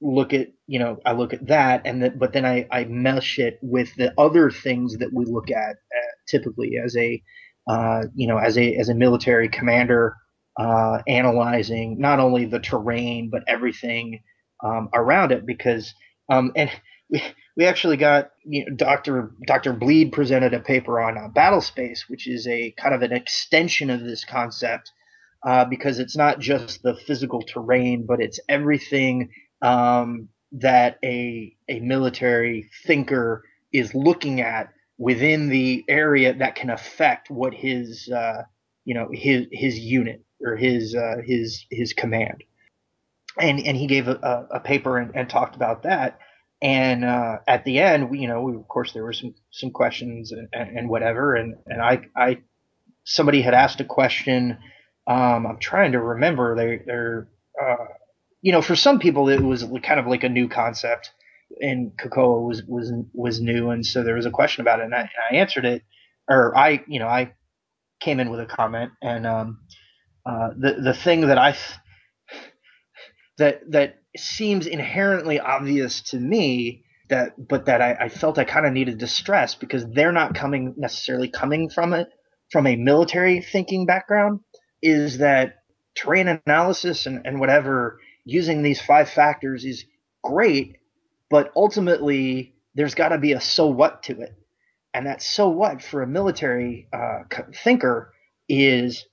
[0.00, 3.38] look at you know I look at that and that but then I, I mesh
[3.38, 7.22] it with the other things that we look at uh, typically as a
[7.68, 10.14] uh, you know as a as a military commander
[10.58, 14.20] uh, analyzing not only the terrain but everything
[14.64, 15.94] um, around it because
[16.30, 16.70] um, and
[17.10, 17.22] we,
[17.56, 19.32] we actually got you know, Dr.
[19.46, 19.72] Dr.
[19.72, 23.90] Bleed presented a paper on uh, battle space which is a kind of an extension
[23.90, 24.92] of this concept
[25.46, 29.30] uh, because it's not just the physical terrain but it's everything
[29.62, 37.30] um, that a a military thinker is looking at within the area that can affect
[37.30, 38.42] what his uh,
[38.84, 42.44] you know his his unit or his uh, his his command.
[43.40, 46.18] And and he gave a, a paper and, and, talked about that.
[46.60, 49.70] And uh, at the end, we, you know, we, of course, there were some some
[49.70, 51.36] questions and, and whatever.
[51.36, 52.38] And and I I
[53.04, 54.58] somebody had asked a question.
[55.06, 56.56] Um, I'm trying to remember.
[56.56, 57.28] They they're
[57.62, 57.84] uh,
[58.42, 61.10] you know, for some people it was kind of like a new concept,
[61.60, 64.94] and KOCOA was was was new, and so there was a question about it, and
[64.94, 65.82] I, I answered it,
[66.28, 67.32] or I, you know, I
[68.00, 69.60] came in with a comment, and um,
[70.26, 71.56] uh, the the thing that I
[73.38, 78.66] that that seems inherently obvious to me that but that I, I felt I kind
[78.66, 82.08] of needed to stress because they're not coming necessarily coming from it
[82.50, 84.40] from a military thinking background
[84.82, 85.56] is that
[85.94, 89.86] terrain analysis and, and whatever using these five factors is
[90.22, 90.76] great,
[91.30, 94.34] but ultimately there's got to be a so what to it.
[94.92, 97.20] And that so what for a military uh,
[97.64, 98.12] thinker
[98.48, 99.06] is,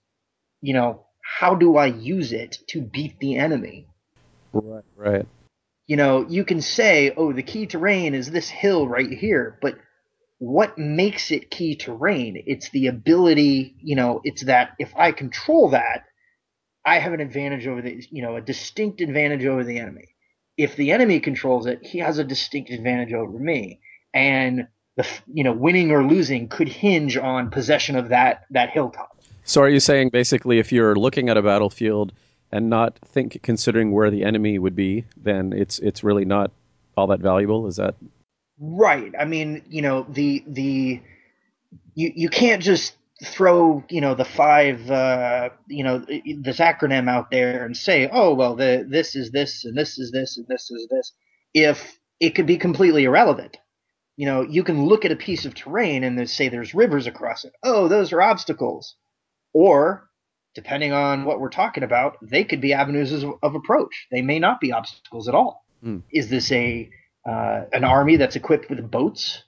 [0.62, 3.88] you know, how do I use it to beat the enemy?
[4.52, 5.28] Right, right.
[5.88, 9.76] You know, you can say, oh, the key terrain is this hill right here, but
[10.40, 12.44] what makes it key terrain?
[12.46, 16.06] It's the ability, you know, it's that if I control that,
[16.86, 20.10] I have an advantage over the, you know, a distinct advantage over the enemy.
[20.58, 23.82] If the enemy controls it, he has a distinct advantage over me.
[24.14, 29.20] And the, you know, winning or losing could hinge on possession of that that hilltop.
[29.44, 32.14] So are you saying basically if you're looking at a battlefield
[32.52, 36.52] and not think considering where the enemy would be, then it's it's really not
[36.96, 37.68] all that valuable?
[37.68, 37.96] Is that
[38.60, 39.12] Right.
[39.20, 41.02] I mean, you know, the the
[41.94, 46.00] you you can't just throw you know the five uh, you know
[46.42, 50.12] this acronym out there and say oh well the this is this and this is
[50.12, 51.14] this and this is this
[51.54, 53.58] if it could be completely irrelevant.
[54.18, 57.46] You know you can look at a piece of terrain and say there's rivers across
[57.46, 57.54] it.
[57.64, 58.96] Oh those are obstacles.
[59.54, 60.10] Or
[60.54, 64.08] depending on what we're talking about they could be avenues of, of approach.
[64.12, 65.66] They may not be obstacles at all.
[65.82, 66.00] Hmm.
[66.12, 66.90] is this a
[67.26, 69.44] uh, an army that's equipped with boats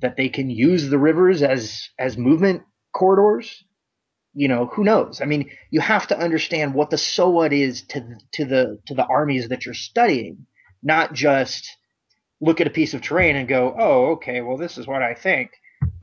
[0.00, 3.64] that they can use the rivers as as movement corridors
[4.34, 5.20] you know who knows?
[5.20, 8.94] I mean you have to understand what the so what is to to the to
[8.94, 10.46] the armies that you're studying
[10.82, 11.68] not just
[12.40, 15.14] look at a piece of terrain and go oh okay well this is what i
[15.14, 15.50] think.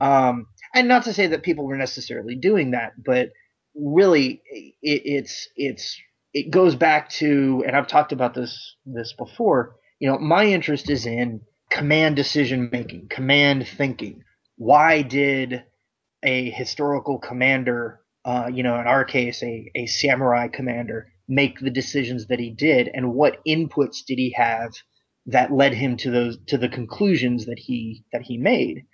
[0.00, 3.30] Um, and not to say that people were necessarily doing that but
[3.74, 4.42] really
[4.82, 5.98] it, it's it's
[6.32, 10.88] it goes back to and i've talked about this this before you know my interest
[10.88, 14.22] is in command decision making command thinking.
[14.56, 15.64] Why did
[16.22, 21.70] a historical commander, uh, you know, in our case, a, a samurai commander, make the
[21.70, 24.72] decisions that he did, and what inputs did he have
[25.26, 28.84] that led him to those to the conclusions that he that he made?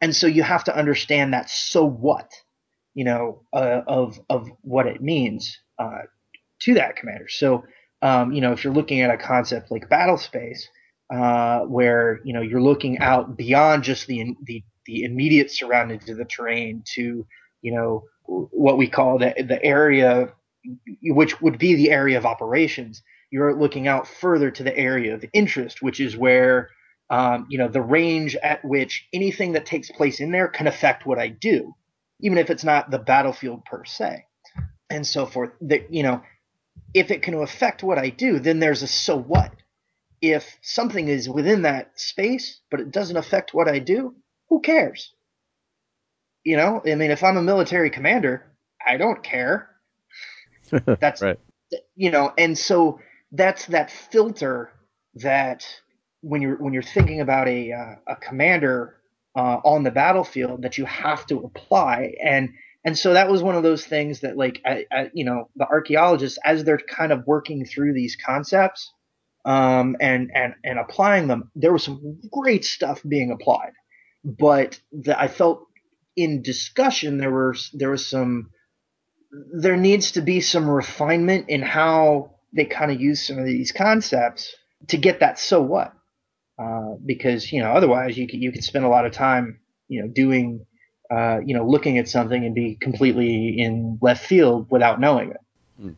[0.00, 2.30] And so you have to understand that so what,
[2.94, 6.02] you know, uh, of of what it means uh,
[6.62, 7.28] to that commander.
[7.28, 7.64] So,
[8.02, 10.68] um, you know, if you're looking at a concept like battle space,
[11.12, 16.16] uh, where you know you're looking out beyond just the the the immediate surroundings of
[16.16, 17.26] the terrain to
[17.62, 20.32] you know what we call the the area
[21.02, 23.02] which would be the area of operations.
[23.30, 26.70] You're looking out further to the area of interest which is where
[27.10, 31.04] um, you know the range at which anything that takes place in there can affect
[31.04, 31.74] what i do
[32.20, 34.24] even if it's not the battlefield per se.
[34.88, 36.22] And so forth that you know
[36.94, 39.52] if it can affect what i do then there's a so what.
[40.20, 44.14] If something is within that space but it doesn't affect what i do
[44.48, 45.12] who cares?
[46.44, 48.44] You know, I mean, if I'm a military commander,
[48.86, 49.70] I don't care.
[51.00, 51.38] That's right.
[51.96, 53.00] you know, and so
[53.32, 54.70] that's that filter
[55.16, 55.66] that
[56.20, 58.96] when you're when you're thinking about a uh, a commander
[59.36, 62.50] uh, on the battlefield that you have to apply and
[62.84, 65.66] and so that was one of those things that like I, I, you know the
[65.66, 68.92] archaeologists as they're kind of working through these concepts
[69.44, 73.72] um, and and and applying them there was some great stuff being applied
[74.24, 75.66] but the, I felt
[76.16, 78.50] in discussion there were there was some
[79.52, 83.72] there needs to be some refinement in how they kind of use some of these
[83.72, 84.54] concepts
[84.88, 85.92] to get that so what
[86.58, 90.02] uh, because you know otherwise you could you could spend a lot of time you
[90.02, 90.64] know doing
[91.10, 95.36] uh, you know looking at something and be completely in left field without knowing it
[95.76, 95.90] Hmm.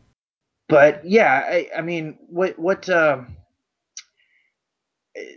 [0.67, 3.21] but yeah I, I mean what what uh,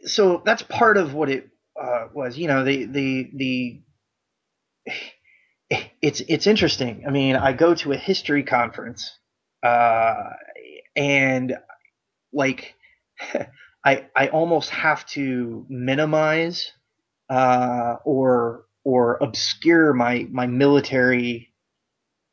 [0.05, 3.81] so that's part of what it uh, was you know the the the
[6.03, 7.05] it's it's interesting.
[7.07, 9.19] I mean, I go to a history conference,
[9.63, 10.31] uh,
[10.97, 11.57] and
[12.33, 12.75] like
[13.85, 16.73] I I almost have to minimize
[17.29, 21.53] uh, or or obscure my my military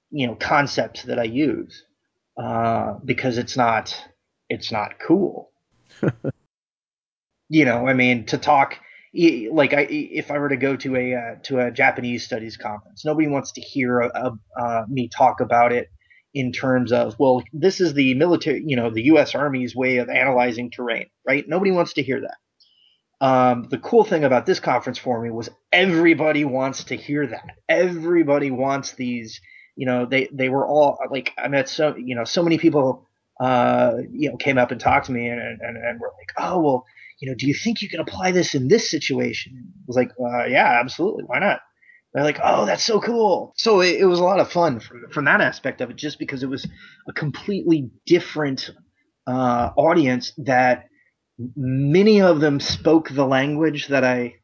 [0.09, 1.83] you know concepts that I use
[2.37, 3.95] uh, because it's not
[4.49, 5.51] it's not cool.
[7.49, 8.77] you know, I mean, to talk
[9.51, 13.03] like I, if I were to go to a uh, to a Japanese studies conference,
[13.03, 15.89] nobody wants to hear uh, uh, me talk about it
[16.33, 19.33] in terms of well, this is the military, you know, the U.S.
[19.33, 21.43] Army's way of analyzing terrain, right?
[21.47, 23.25] Nobody wants to hear that.
[23.25, 27.55] Um, the cool thing about this conference for me was everybody wants to hear that.
[27.67, 29.41] Everybody wants these.
[29.75, 33.07] You know, they they were all like I met so you know so many people.
[33.39, 36.59] Uh, you know, came up and talked to me and, and, and were like, oh
[36.59, 36.85] well,
[37.19, 39.53] you know, do you think you can apply this in this situation?
[39.55, 41.23] I was like, uh, yeah, absolutely.
[41.25, 41.59] Why not?
[42.13, 43.53] They're like, oh, that's so cool.
[43.57, 46.19] So it, it was a lot of fun from, from that aspect of it, just
[46.19, 46.67] because it was
[47.07, 48.71] a completely different
[49.27, 50.85] uh, audience that
[51.55, 54.35] many of them spoke the language that I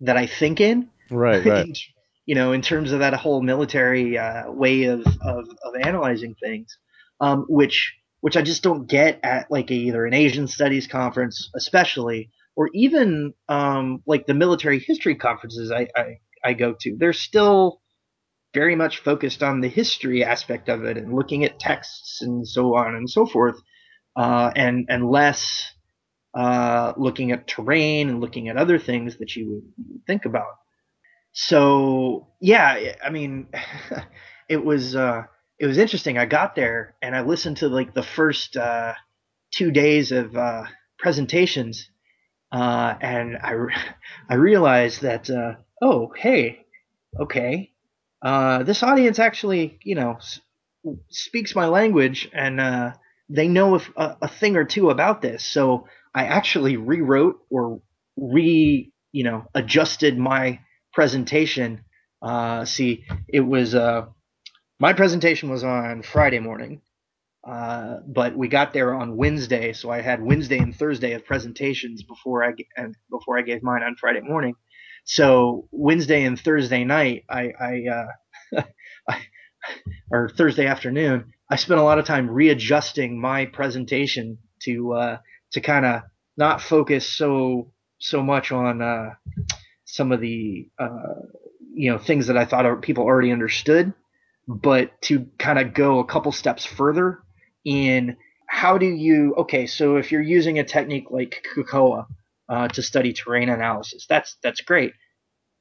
[0.00, 0.88] that I think in.
[1.10, 1.78] Right, right.
[2.26, 6.76] you know, in terms of that whole military uh, way of, of, of analyzing things.
[7.22, 11.50] um, which which I just don't get at like a, either an Asian Studies conference,
[11.56, 16.96] especially, or even um, like the military history conferences I, I I go to.
[16.96, 17.80] They're still
[18.54, 22.76] very much focused on the history aspect of it and looking at texts and so
[22.76, 23.56] on and so forth,
[24.14, 25.72] uh, and and less
[26.32, 30.54] uh, looking at terrain and looking at other things that you would think about.
[31.32, 33.48] So yeah, I mean,
[34.48, 35.24] it was uh,
[35.62, 36.18] it was interesting.
[36.18, 38.94] I got there and I listened to like the first uh,
[39.52, 40.64] two days of uh,
[40.98, 41.90] presentations,
[42.52, 43.54] uh, and I
[44.30, 46.66] I realized that uh, oh hey
[47.20, 47.72] okay
[48.22, 50.40] uh, this audience actually, you know, s-
[51.10, 52.92] speaks my language and uh,
[53.30, 55.44] they know if, a, a thing or two about this.
[55.44, 57.80] So I actually rewrote or
[58.16, 60.60] re, you know, adjusted my
[60.94, 61.84] presentation.
[62.64, 63.74] See, it was
[64.82, 66.82] my presentation was on Friday morning,
[67.46, 72.02] uh, but we got there on Wednesday, so I had Wednesday and Thursday of presentations
[72.02, 72.52] before I
[73.08, 74.56] before I gave mine on Friday morning.
[75.04, 77.84] So Wednesday and Thursday night, I, I,
[78.56, 78.62] uh,
[79.08, 79.18] I,
[80.10, 85.18] or Thursday afternoon, I spent a lot of time readjusting my presentation to uh,
[85.52, 86.02] to kind of
[86.36, 89.10] not focus so so much on uh,
[89.84, 91.22] some of the uh,
[91.72, 93.94] you know things that I thought people already understood,
[94.46, 97.22] but to kind of go a couple steps further
[97.64, 98.16] in
[98.48, 102.06] how do you okay so if you're using a technique like KOCOA
[102.52, 104.06] uh, to study terrain analysis.
[104.06, 104.92] That's that's great.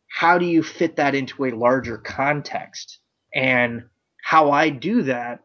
[0.09, 2.99] How do you fit that into a larger context?
[3.33, 3.83] And
[4.21, 5.39] how I do that,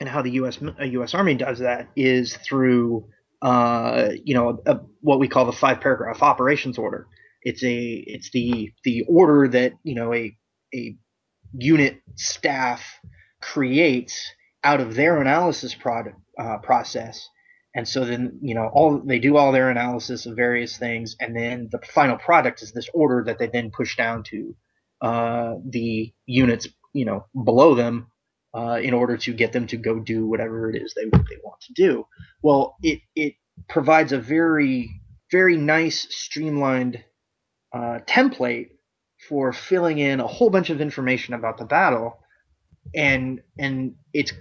[0.00, 0.58] and how the U.S.
[0.80, 1.14] U.S.
[1.14, 3.06] Army does that, is through
[3.42, 7.06] uh, you know a, what we call the five paragraph operations order.
[7.42, 10.36] It's a it's the the order that you know a
[10.74, 10.96] a
[11.52, 12.98] unit staff
[13.40, 14.32] creates
[14.64, 17.28] out of their analysis product, uh, process
[17.76, 21.36] and so then, you know, all they do all their analysis of various things, and
[21.36, 24.56] then the final product is this order that they then push down to
[25.02, 28.06] uh, the units, you know, below them
[28.56, 31.60] uh, in order to get them to go do whatever it is they they want
[31.60, 32.06] to do.
[32.42, 33.34] Well, it it
[33.68, 34.88] provides a very
[35.30, 37.04] very nice streamlined
[37.74, 38.70] uh, template
[39.28, 42.18] for filling in a whole bunch of information about the battle
[42.94, 44.32] and and it's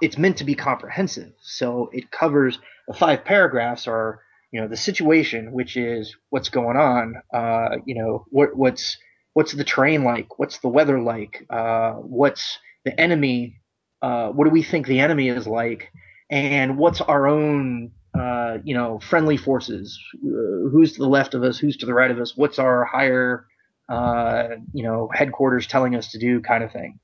[0.00, 1.32] it's meant to be comprehensive.
[1.42, 4.20] So it covers the five paragraphs are
[4.52, 7.16] you know the situation, which is what's going on.
[7.32, 8.96] Uh, you know what what's
[9.34, 10.38] what's the terrain like?
[10.38, 11.46] What's the weather like?
[11.50, 13.60] Uh, what's the enemy?
[14.00, 15.90] Uh, what do we think the enemy is like?
[16.30, 19.98] And what's our own uh, you know friendly forces?
[20.14, 21.58] Uh, who's to the left of us?
[21.58, 22.36] Who's to the right of us?
[22.36, 23.46] What's our higher
[23.88, 26.40] uh, you know headquarters telling us to do?
[26.40, 26.98] Kind of thing.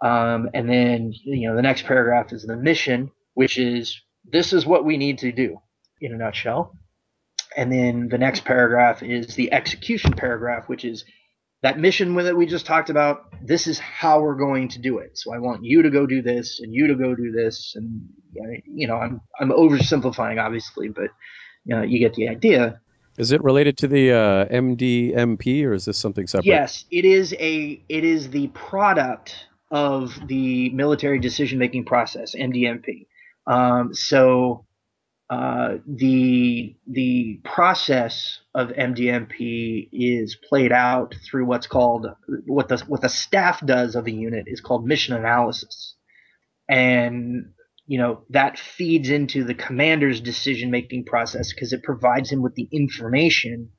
[0.00, 4.00] Um, and then, you know, the next paragraph is the mission, which is
[4.30, 5.58] this is what we need to do
[6.00, 6.76] in a nutshell.
[7.56, 11.04] And then the next paragraph is the execution paragraph, which is
[11.62, 13.22] that mission that we just talked about.
[13.42, 15.16] This is how we're going to do it.
[15.16, 17.72] So I want you to go do this and you to go do this.
[17.74, 18.02] And,
[18.66, 21.08] you know, I'm, I'm oversimplifying, obviously, but
[21.64, 22.80] you, know, you get the idea.
[23.18, 26.46] Is it related to the uh, MDMP or is this something separate?
[26.46, 33.06] Yes, it is a it is the product of the military decision making process, MDMP.
[33.46, 34.66] Um, so
[35.28, 42.06] uh, the the process of MDMP is played out through what's called
[42.46, 45.94] what the what the staff does of a unit is called mission analysis,
[46.68, 47.52] and
[47.86, 52.54] you know that feeds into the commander's decision making process because it provides him with
[52.54, 53.70] the information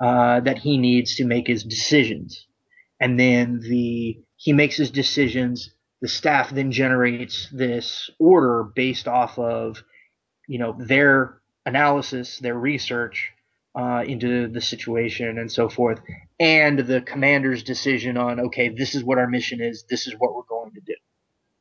[0.00, 2.46] uh, that he needs to make his decisions,
[3.00, 5.70] and then the he makes his decisions.
[6.02, 9.82] The staff then generates this order based off of,
[10.46, 13.32] you know, their analysis, their research
[13.74, 16.00] uh, into the situation and so forth,
[16.38, 20.34] and the commander's decision on, okay, this is what our mission is, this is what
[20.34, 20.94] we're going to do,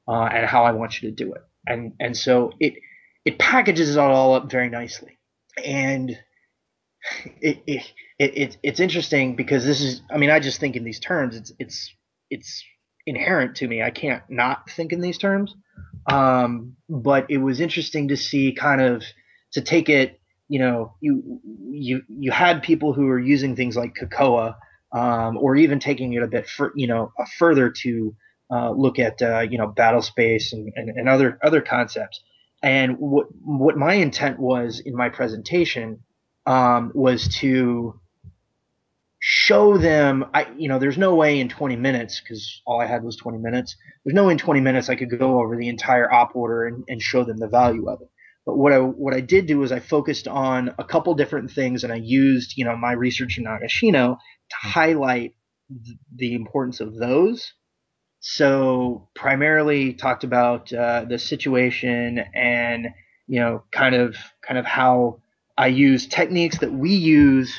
[0.07, 1.41] uh, and how I want you to do it.
[1.65, 2.73] And and so it
[3.25, 5.17] it packages it all up very nicely,
[5.63, 6.17] and
[7.41, 10.99] it, it, it, it's interesting because this is I mean I just think in these
[10.99, 11.93] terms it's it's
[12.29, 12.63] it's
[13.05, 13.81] inherent to me.
[13.81, 15.53] I can't not think in these terms.
[16.09, 19.03] Um, but it was interesting to see kind of
[19.53, 20.19] to take it.
[20.49, 21.39] You know, you
[21.71, 24.55] you you had people who were using things like KOCOA,
[24.91, 28.15] um, or even taking it a bit for, you know further to
[28.51, 32.21] uh, look at uh, you know battle space and, and, and other other concepts.
[32.61, 36.03] And what what my intent was in my presentation
[36.45, 37.99] um, was to
[39.25, 43.05] show them I you know there's no way in 20 minutes because all I had
[43.05, 46.11] was 20 minutes there's no way in 20 minutes I could go over the entire
[46.11, 48.09] op order and, and show them the value of it.
[48.45, 51.85] But what I what I did do is I focused on a couple different things
[51.85, 54.17] and I used you know my research in Nagashino
[54.49, 55.35] to highlight
[55.69, 57.53] th- the importance of those
[58.25, 62.87] so primarily talked about uh, the situation and
[63.27, 65.19] you know kind of kind of how
[65.57, 67.53] I use techniques that we use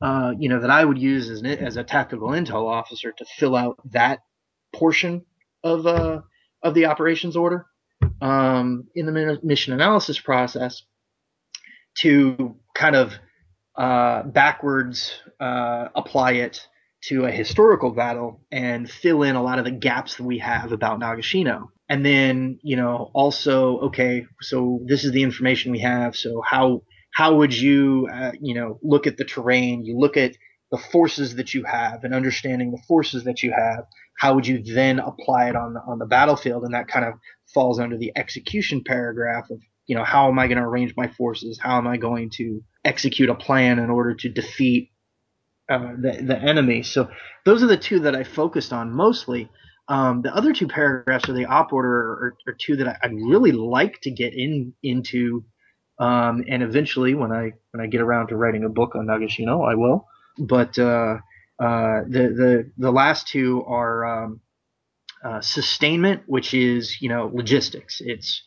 [0.00, 3.56] uh, you know, that I would use as, as a tactical intel officer to fill
[3.56, 4.20] out that
[4.74, 5.24] portion
[5.64, 6.20] of uh,
[6.62, 7.66] of the operations order
[8.20, 10.82] um, in the mission analysis process
[11.98, 13.14] to kind of
[13.76, 16.66] uh, backwards uh, apply it
[17.08, 20.72] to a historical battle and fill in a lot of the gaps that we have
[20.72, 21.68] about Nagashino.
[21.88, 26.16] And then, you know, also, okay, so this is the information we have.
[26.16, 26.82] So how
[27.12, 29.84] how would you, uh, you know, look at the terrain?
[29.84, 30.36] You look at
[30.70, 33.86] the forces that you have and understanding the forces that you have.
[34.18, 36.64] How would you then apply it on the, on the battlefield?
[36.64, 37.14] And that kind of
[37.54, 41.08] falls under the execution paragraph of, you know, how am I going to arrange my
[41.08, 41.58] forces?
[41.62, 44.90] How am I going to execute a plan in order to defeat
[45.68, 46.82] uh, the, the enemy?
[46.82, 47.08] So
[47.44, 49.48] those are the two that I focused on mostly.
[49.88, 53.12] Um, the other two paragraphs of the op order are, are two that I, I'd
[53.12, 55.44] really like to get in into
[55.98, 59.66] um, and eventually, when I when I get around to writing a book on Nagashino,
[59.66, 60.06] I will.
[60.38, 61.18] But uh,
[61.58, 64.40] uh, the the the last two are um,
[65.24, 68.02] uh, sustainment, which is you know logistics.
[68.04, 68.42] It's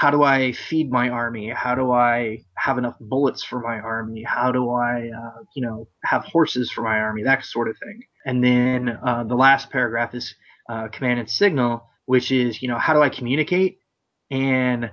[0.00, 1.50] how do I feed my army?
[1.50, 4.22] How do I have enough bullets for my army?
[4.22, 7.22] How do I, uh, you know, have horses for my army?
[7.24, 8.04] That sort of thing.
[8.24, 10.34] And then uh, the last paragraph is
[10.70, 13.80] uh, command and signal, which is, you know, how do I communicate
[14.30, 14.90] and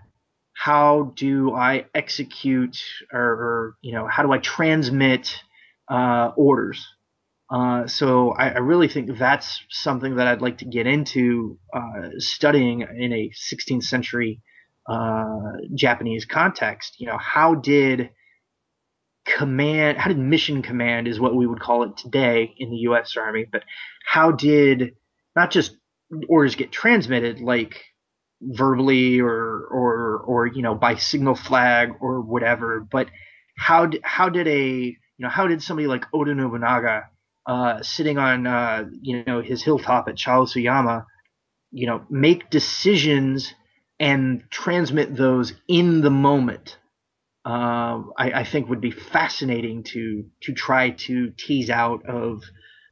[0.52, 2.78] how do I execute
[3.14, 5.42] or, or you know how do I transmit
[5.90, 6.86] uh, orders?
[7.50, 12.10] Uh, so I, I, really think that's something that I'd like to get into uh,
[12.18, 14.42] studying in a 16th century
[14.88, 17.00] uh, Japanese context.
[17.00, 18.10] You know, how did
[19.26, 23.16] command, how did mission command is what we would call it today in the U.S.
[23.18, 23.64] Army, but
[24.06, 24.96] how did
[25.36, 25.76] not just
[26.30, 27.84] orders get transmitted like
[28.42, 33.08] verbally or or or you know by signal flag or whatever but
[33.58, 37.06] how how did a you know how did somebody like Oda Nobunaga
[37.48, 41.06] uh, sitting on uh, you know his hilltop at Chausuyama
[41.72, 43.54] you know make decisions
[44.00, 46.78] and transmit those in the moment
[47.48, 52.44] uh, I, I, think would be fascinating to to try to tease out of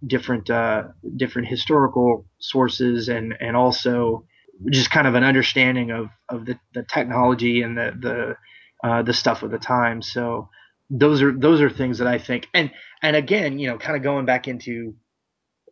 [0.06, 0.84] different uh,
[1.18, 4.26] different historical sources and and also
[4.72, 9.14] just kind of an understanding of, of the, the technology and the the uh, the
[9.14, 10.02] stuff of the time.
[10.02, 10.48] So
[10.90, 14.04] those are those are things that I think and and again, you know, kind of
[14.04, 14.96] going back into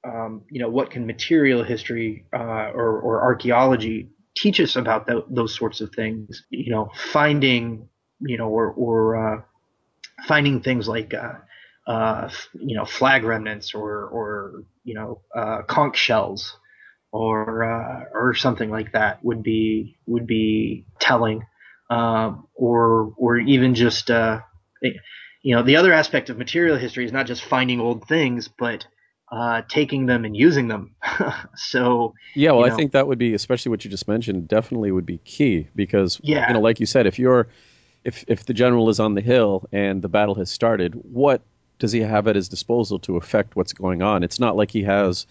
[0.06, 5.56] um, you know what can material history uh, or, or archaeology teach us about those
[5.56, 6.44] sorts of things.
[6.50, 9.42] You know, finding you know or or uh,
[10.28, 11.34] finding things like uh,
[11.88, 16.56] uh, you know flag remnants or or you know uh, conch shells
[17.12, 21.46] or uh, or something like that would be would be telling,
[21.90, 24.40] um, or or even just uh,
[24.82, 28.86] you know the other aspect of material history is not just finding old things, but
[29.34, 30.96] uh, taking them and using them.
[31.56, 34.48] so yeah, well, you know, I think that would be especially what you just mentioned
[34.48, 36.48] definitely would be key because yeah.
[36.48, 37.48] you know like you said if you're
[38.04, 41.42] if if the general is on the hill and the battle has started, what
[41.80, 44.24] does he have at his disposal to affect what's going on?
[44.24, 45.26] It's not like he has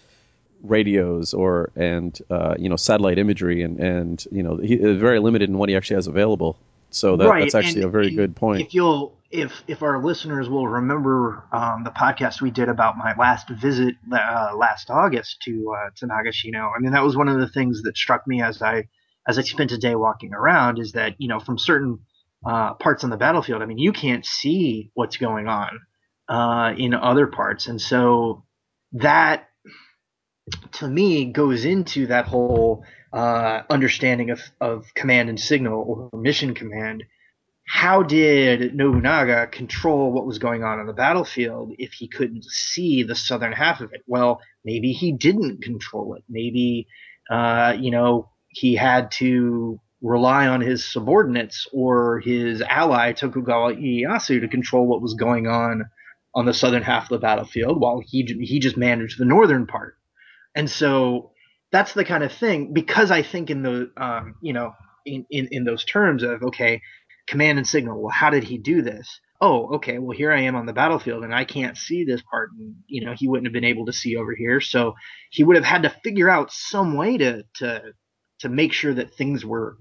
[0.61, 5.19] radios or and uh, you know satellite imagery and and you know he is very
[5.19, 6.57] limited in what he actually has available.
[6.93, 7.41] So that, right.
[7.41, 8.61] that's actually and a very good point.
[8.61, 13.15] If you'll if if our listeners will remember um, the podcast we did about my
[13.17, 17.39] last visit uh, last August to uh, to Nagashino, I mean that was one of
[17.39, 18.87] the things that struck me as I
[19.27, 21.99] as I spent a day walking around is that you know from certain
[22.45, 25.79] uh, parts on the battlefield, I mean you can't see what's going on
[26.29, 28.45] uh, in other parts, and so
[28.91, 29.47] that
[30.73, 36.53] to me goes into that whole uh, understanding of, of command and signal or mission
[36.53, 37.03] command.
[37.65, 43.03] How did Nobunaga control what was going on on the battlefield if he couldn't see
[43.03, 44.03] the southern half of it?
[44.05, 46.23] Well, maybe he didn't control it.
[46.27, 46.87] Maybe,
[47.29, 54.41] uh, you know, he had to rely on his subordinates or his ally Tokugawa Ieyasu
[54.41, 55.85] to control what was going on
[56.35, 59.95] on the southern half of the battlefield, while he he just managed the northern part.
[60.55, 61.31] And so
[61.71, 64.73] that's the kind of thing because I think in the um, you know
[65.05, 66.81] in, in in those terms of okay,
[67.27, 68.01] command and signal.
[68.01, 69.19] Well, how did he do this?
[69.43, 72.51] oh, okay, well here I am on the battlefield and I can't see this part,
[72.57, 74.95] and you know he wouldn't have been able to see over here, so
[75.31, 77.81] he would have had to figure out some way to to
[78.39, 79.77] to make sure that things were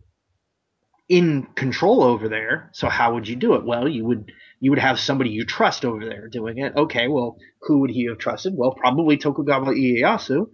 [1.09, 2.70] in control over there.
[2.73, 3.64] So how would you do it?
[3.64, 6.75] Well, you would you would have somebody you trust over there doing it.
[6.77, 8.55] Okay, well, who would he have trusted?
[8.57, 10.47] Well, probably Tokugawa Ieyasu,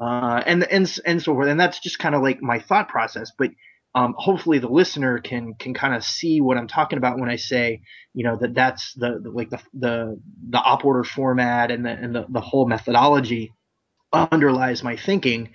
[0.00, 1.48] uh, and and and so forth.
[1.48, 3.32] And that's just kind of like my thought process.
[3.36, 3.50] But
[3.94, 7.36] um, hopefully, the listener can can kind of see what I'm talking about when I
[7.36, 7.82] say,
[8.12, 10.20] you know, that that's the, the like the the
[10.50, 13.52] the op order format and the and the, the whole methodology
[14.12, 15.50] underlies my thinking.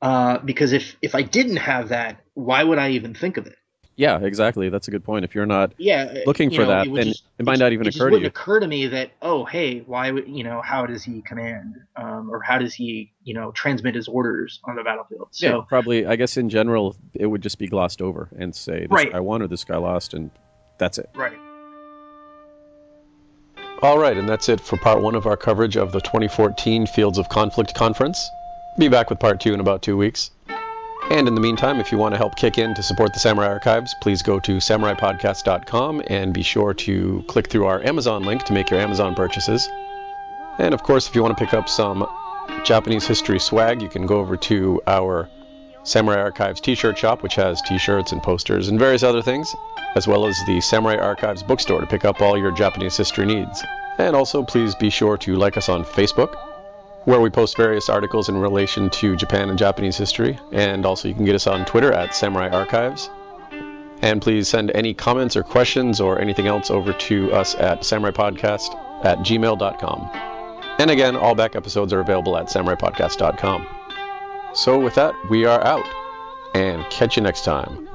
[0.00, 3.56] Uh, because if if I didn't have that, why would I even think of it?
[3.94, 4.70] Yeah, exactly.
[4.70, 5.24] That's a good point.
[5.24, 7.72] If you're not yeah looking you for know, that, it then just- it might not
[7.72, 10.44] even it just occur to wouldn't occur to me that oh hey why would you
[10.44, 14.60] know how does he command um, or how does he you know transmit his orders
[14.64, 16.06] on the battlefield so yeah, probably.
[16.06, 19.12] I guess in general, it would just be glossed over and say this Right.
[19.12, 20.30] guy won or this guy lost, and
[20.78, 21.10] that's it.
[21.14, 21.36] right
[23.82, 27.18] All right, and that's it for part one of our coverage of the 2014 Fields
[27.18, 28.30] of Conflict Conference.
[28.78, 30.30] Be back with part two in about two weeks.
[31.10, 33.48] And in the meantime, if you want to help kick in to support the Samurai
[33.48, 38.52] Archives, please go to samuraipodcast.com and be sure to click through our Amazon link to
[38.52, 39.68] make your Amazon purchases.
[40.58, 42.06] And of course, if you want to pick up some
[42.64, 45.28] Japanese history swag, you can go over to our
[45.84, 49.54] Samurai Archives t-shirt shop, which has t-shirts and posters and various other things,
[49.96, 53.64] as well as the Samurai Archives bookstore to pick up all your Japanese history needs.
[53.98, 56.36] And also, please be sure to like us on Facebook,
[57.04, 60.38] where we post various articles in relation to Japan and Japanese history.
[60.52, 63.10] And also, you can get us on Twitter at Samurai Archives.
[64.02, 69.04] And please send any comments or questions or anything else over to us at samuraipodcast
[69.04, 70.10] at gmail.com.
[70.78, 73.66] And again, all back episodes are available at samuraipodcast.com.
[74.54, 75.86] So with that, we are out.
[76.54, 77.88] And catch you next time.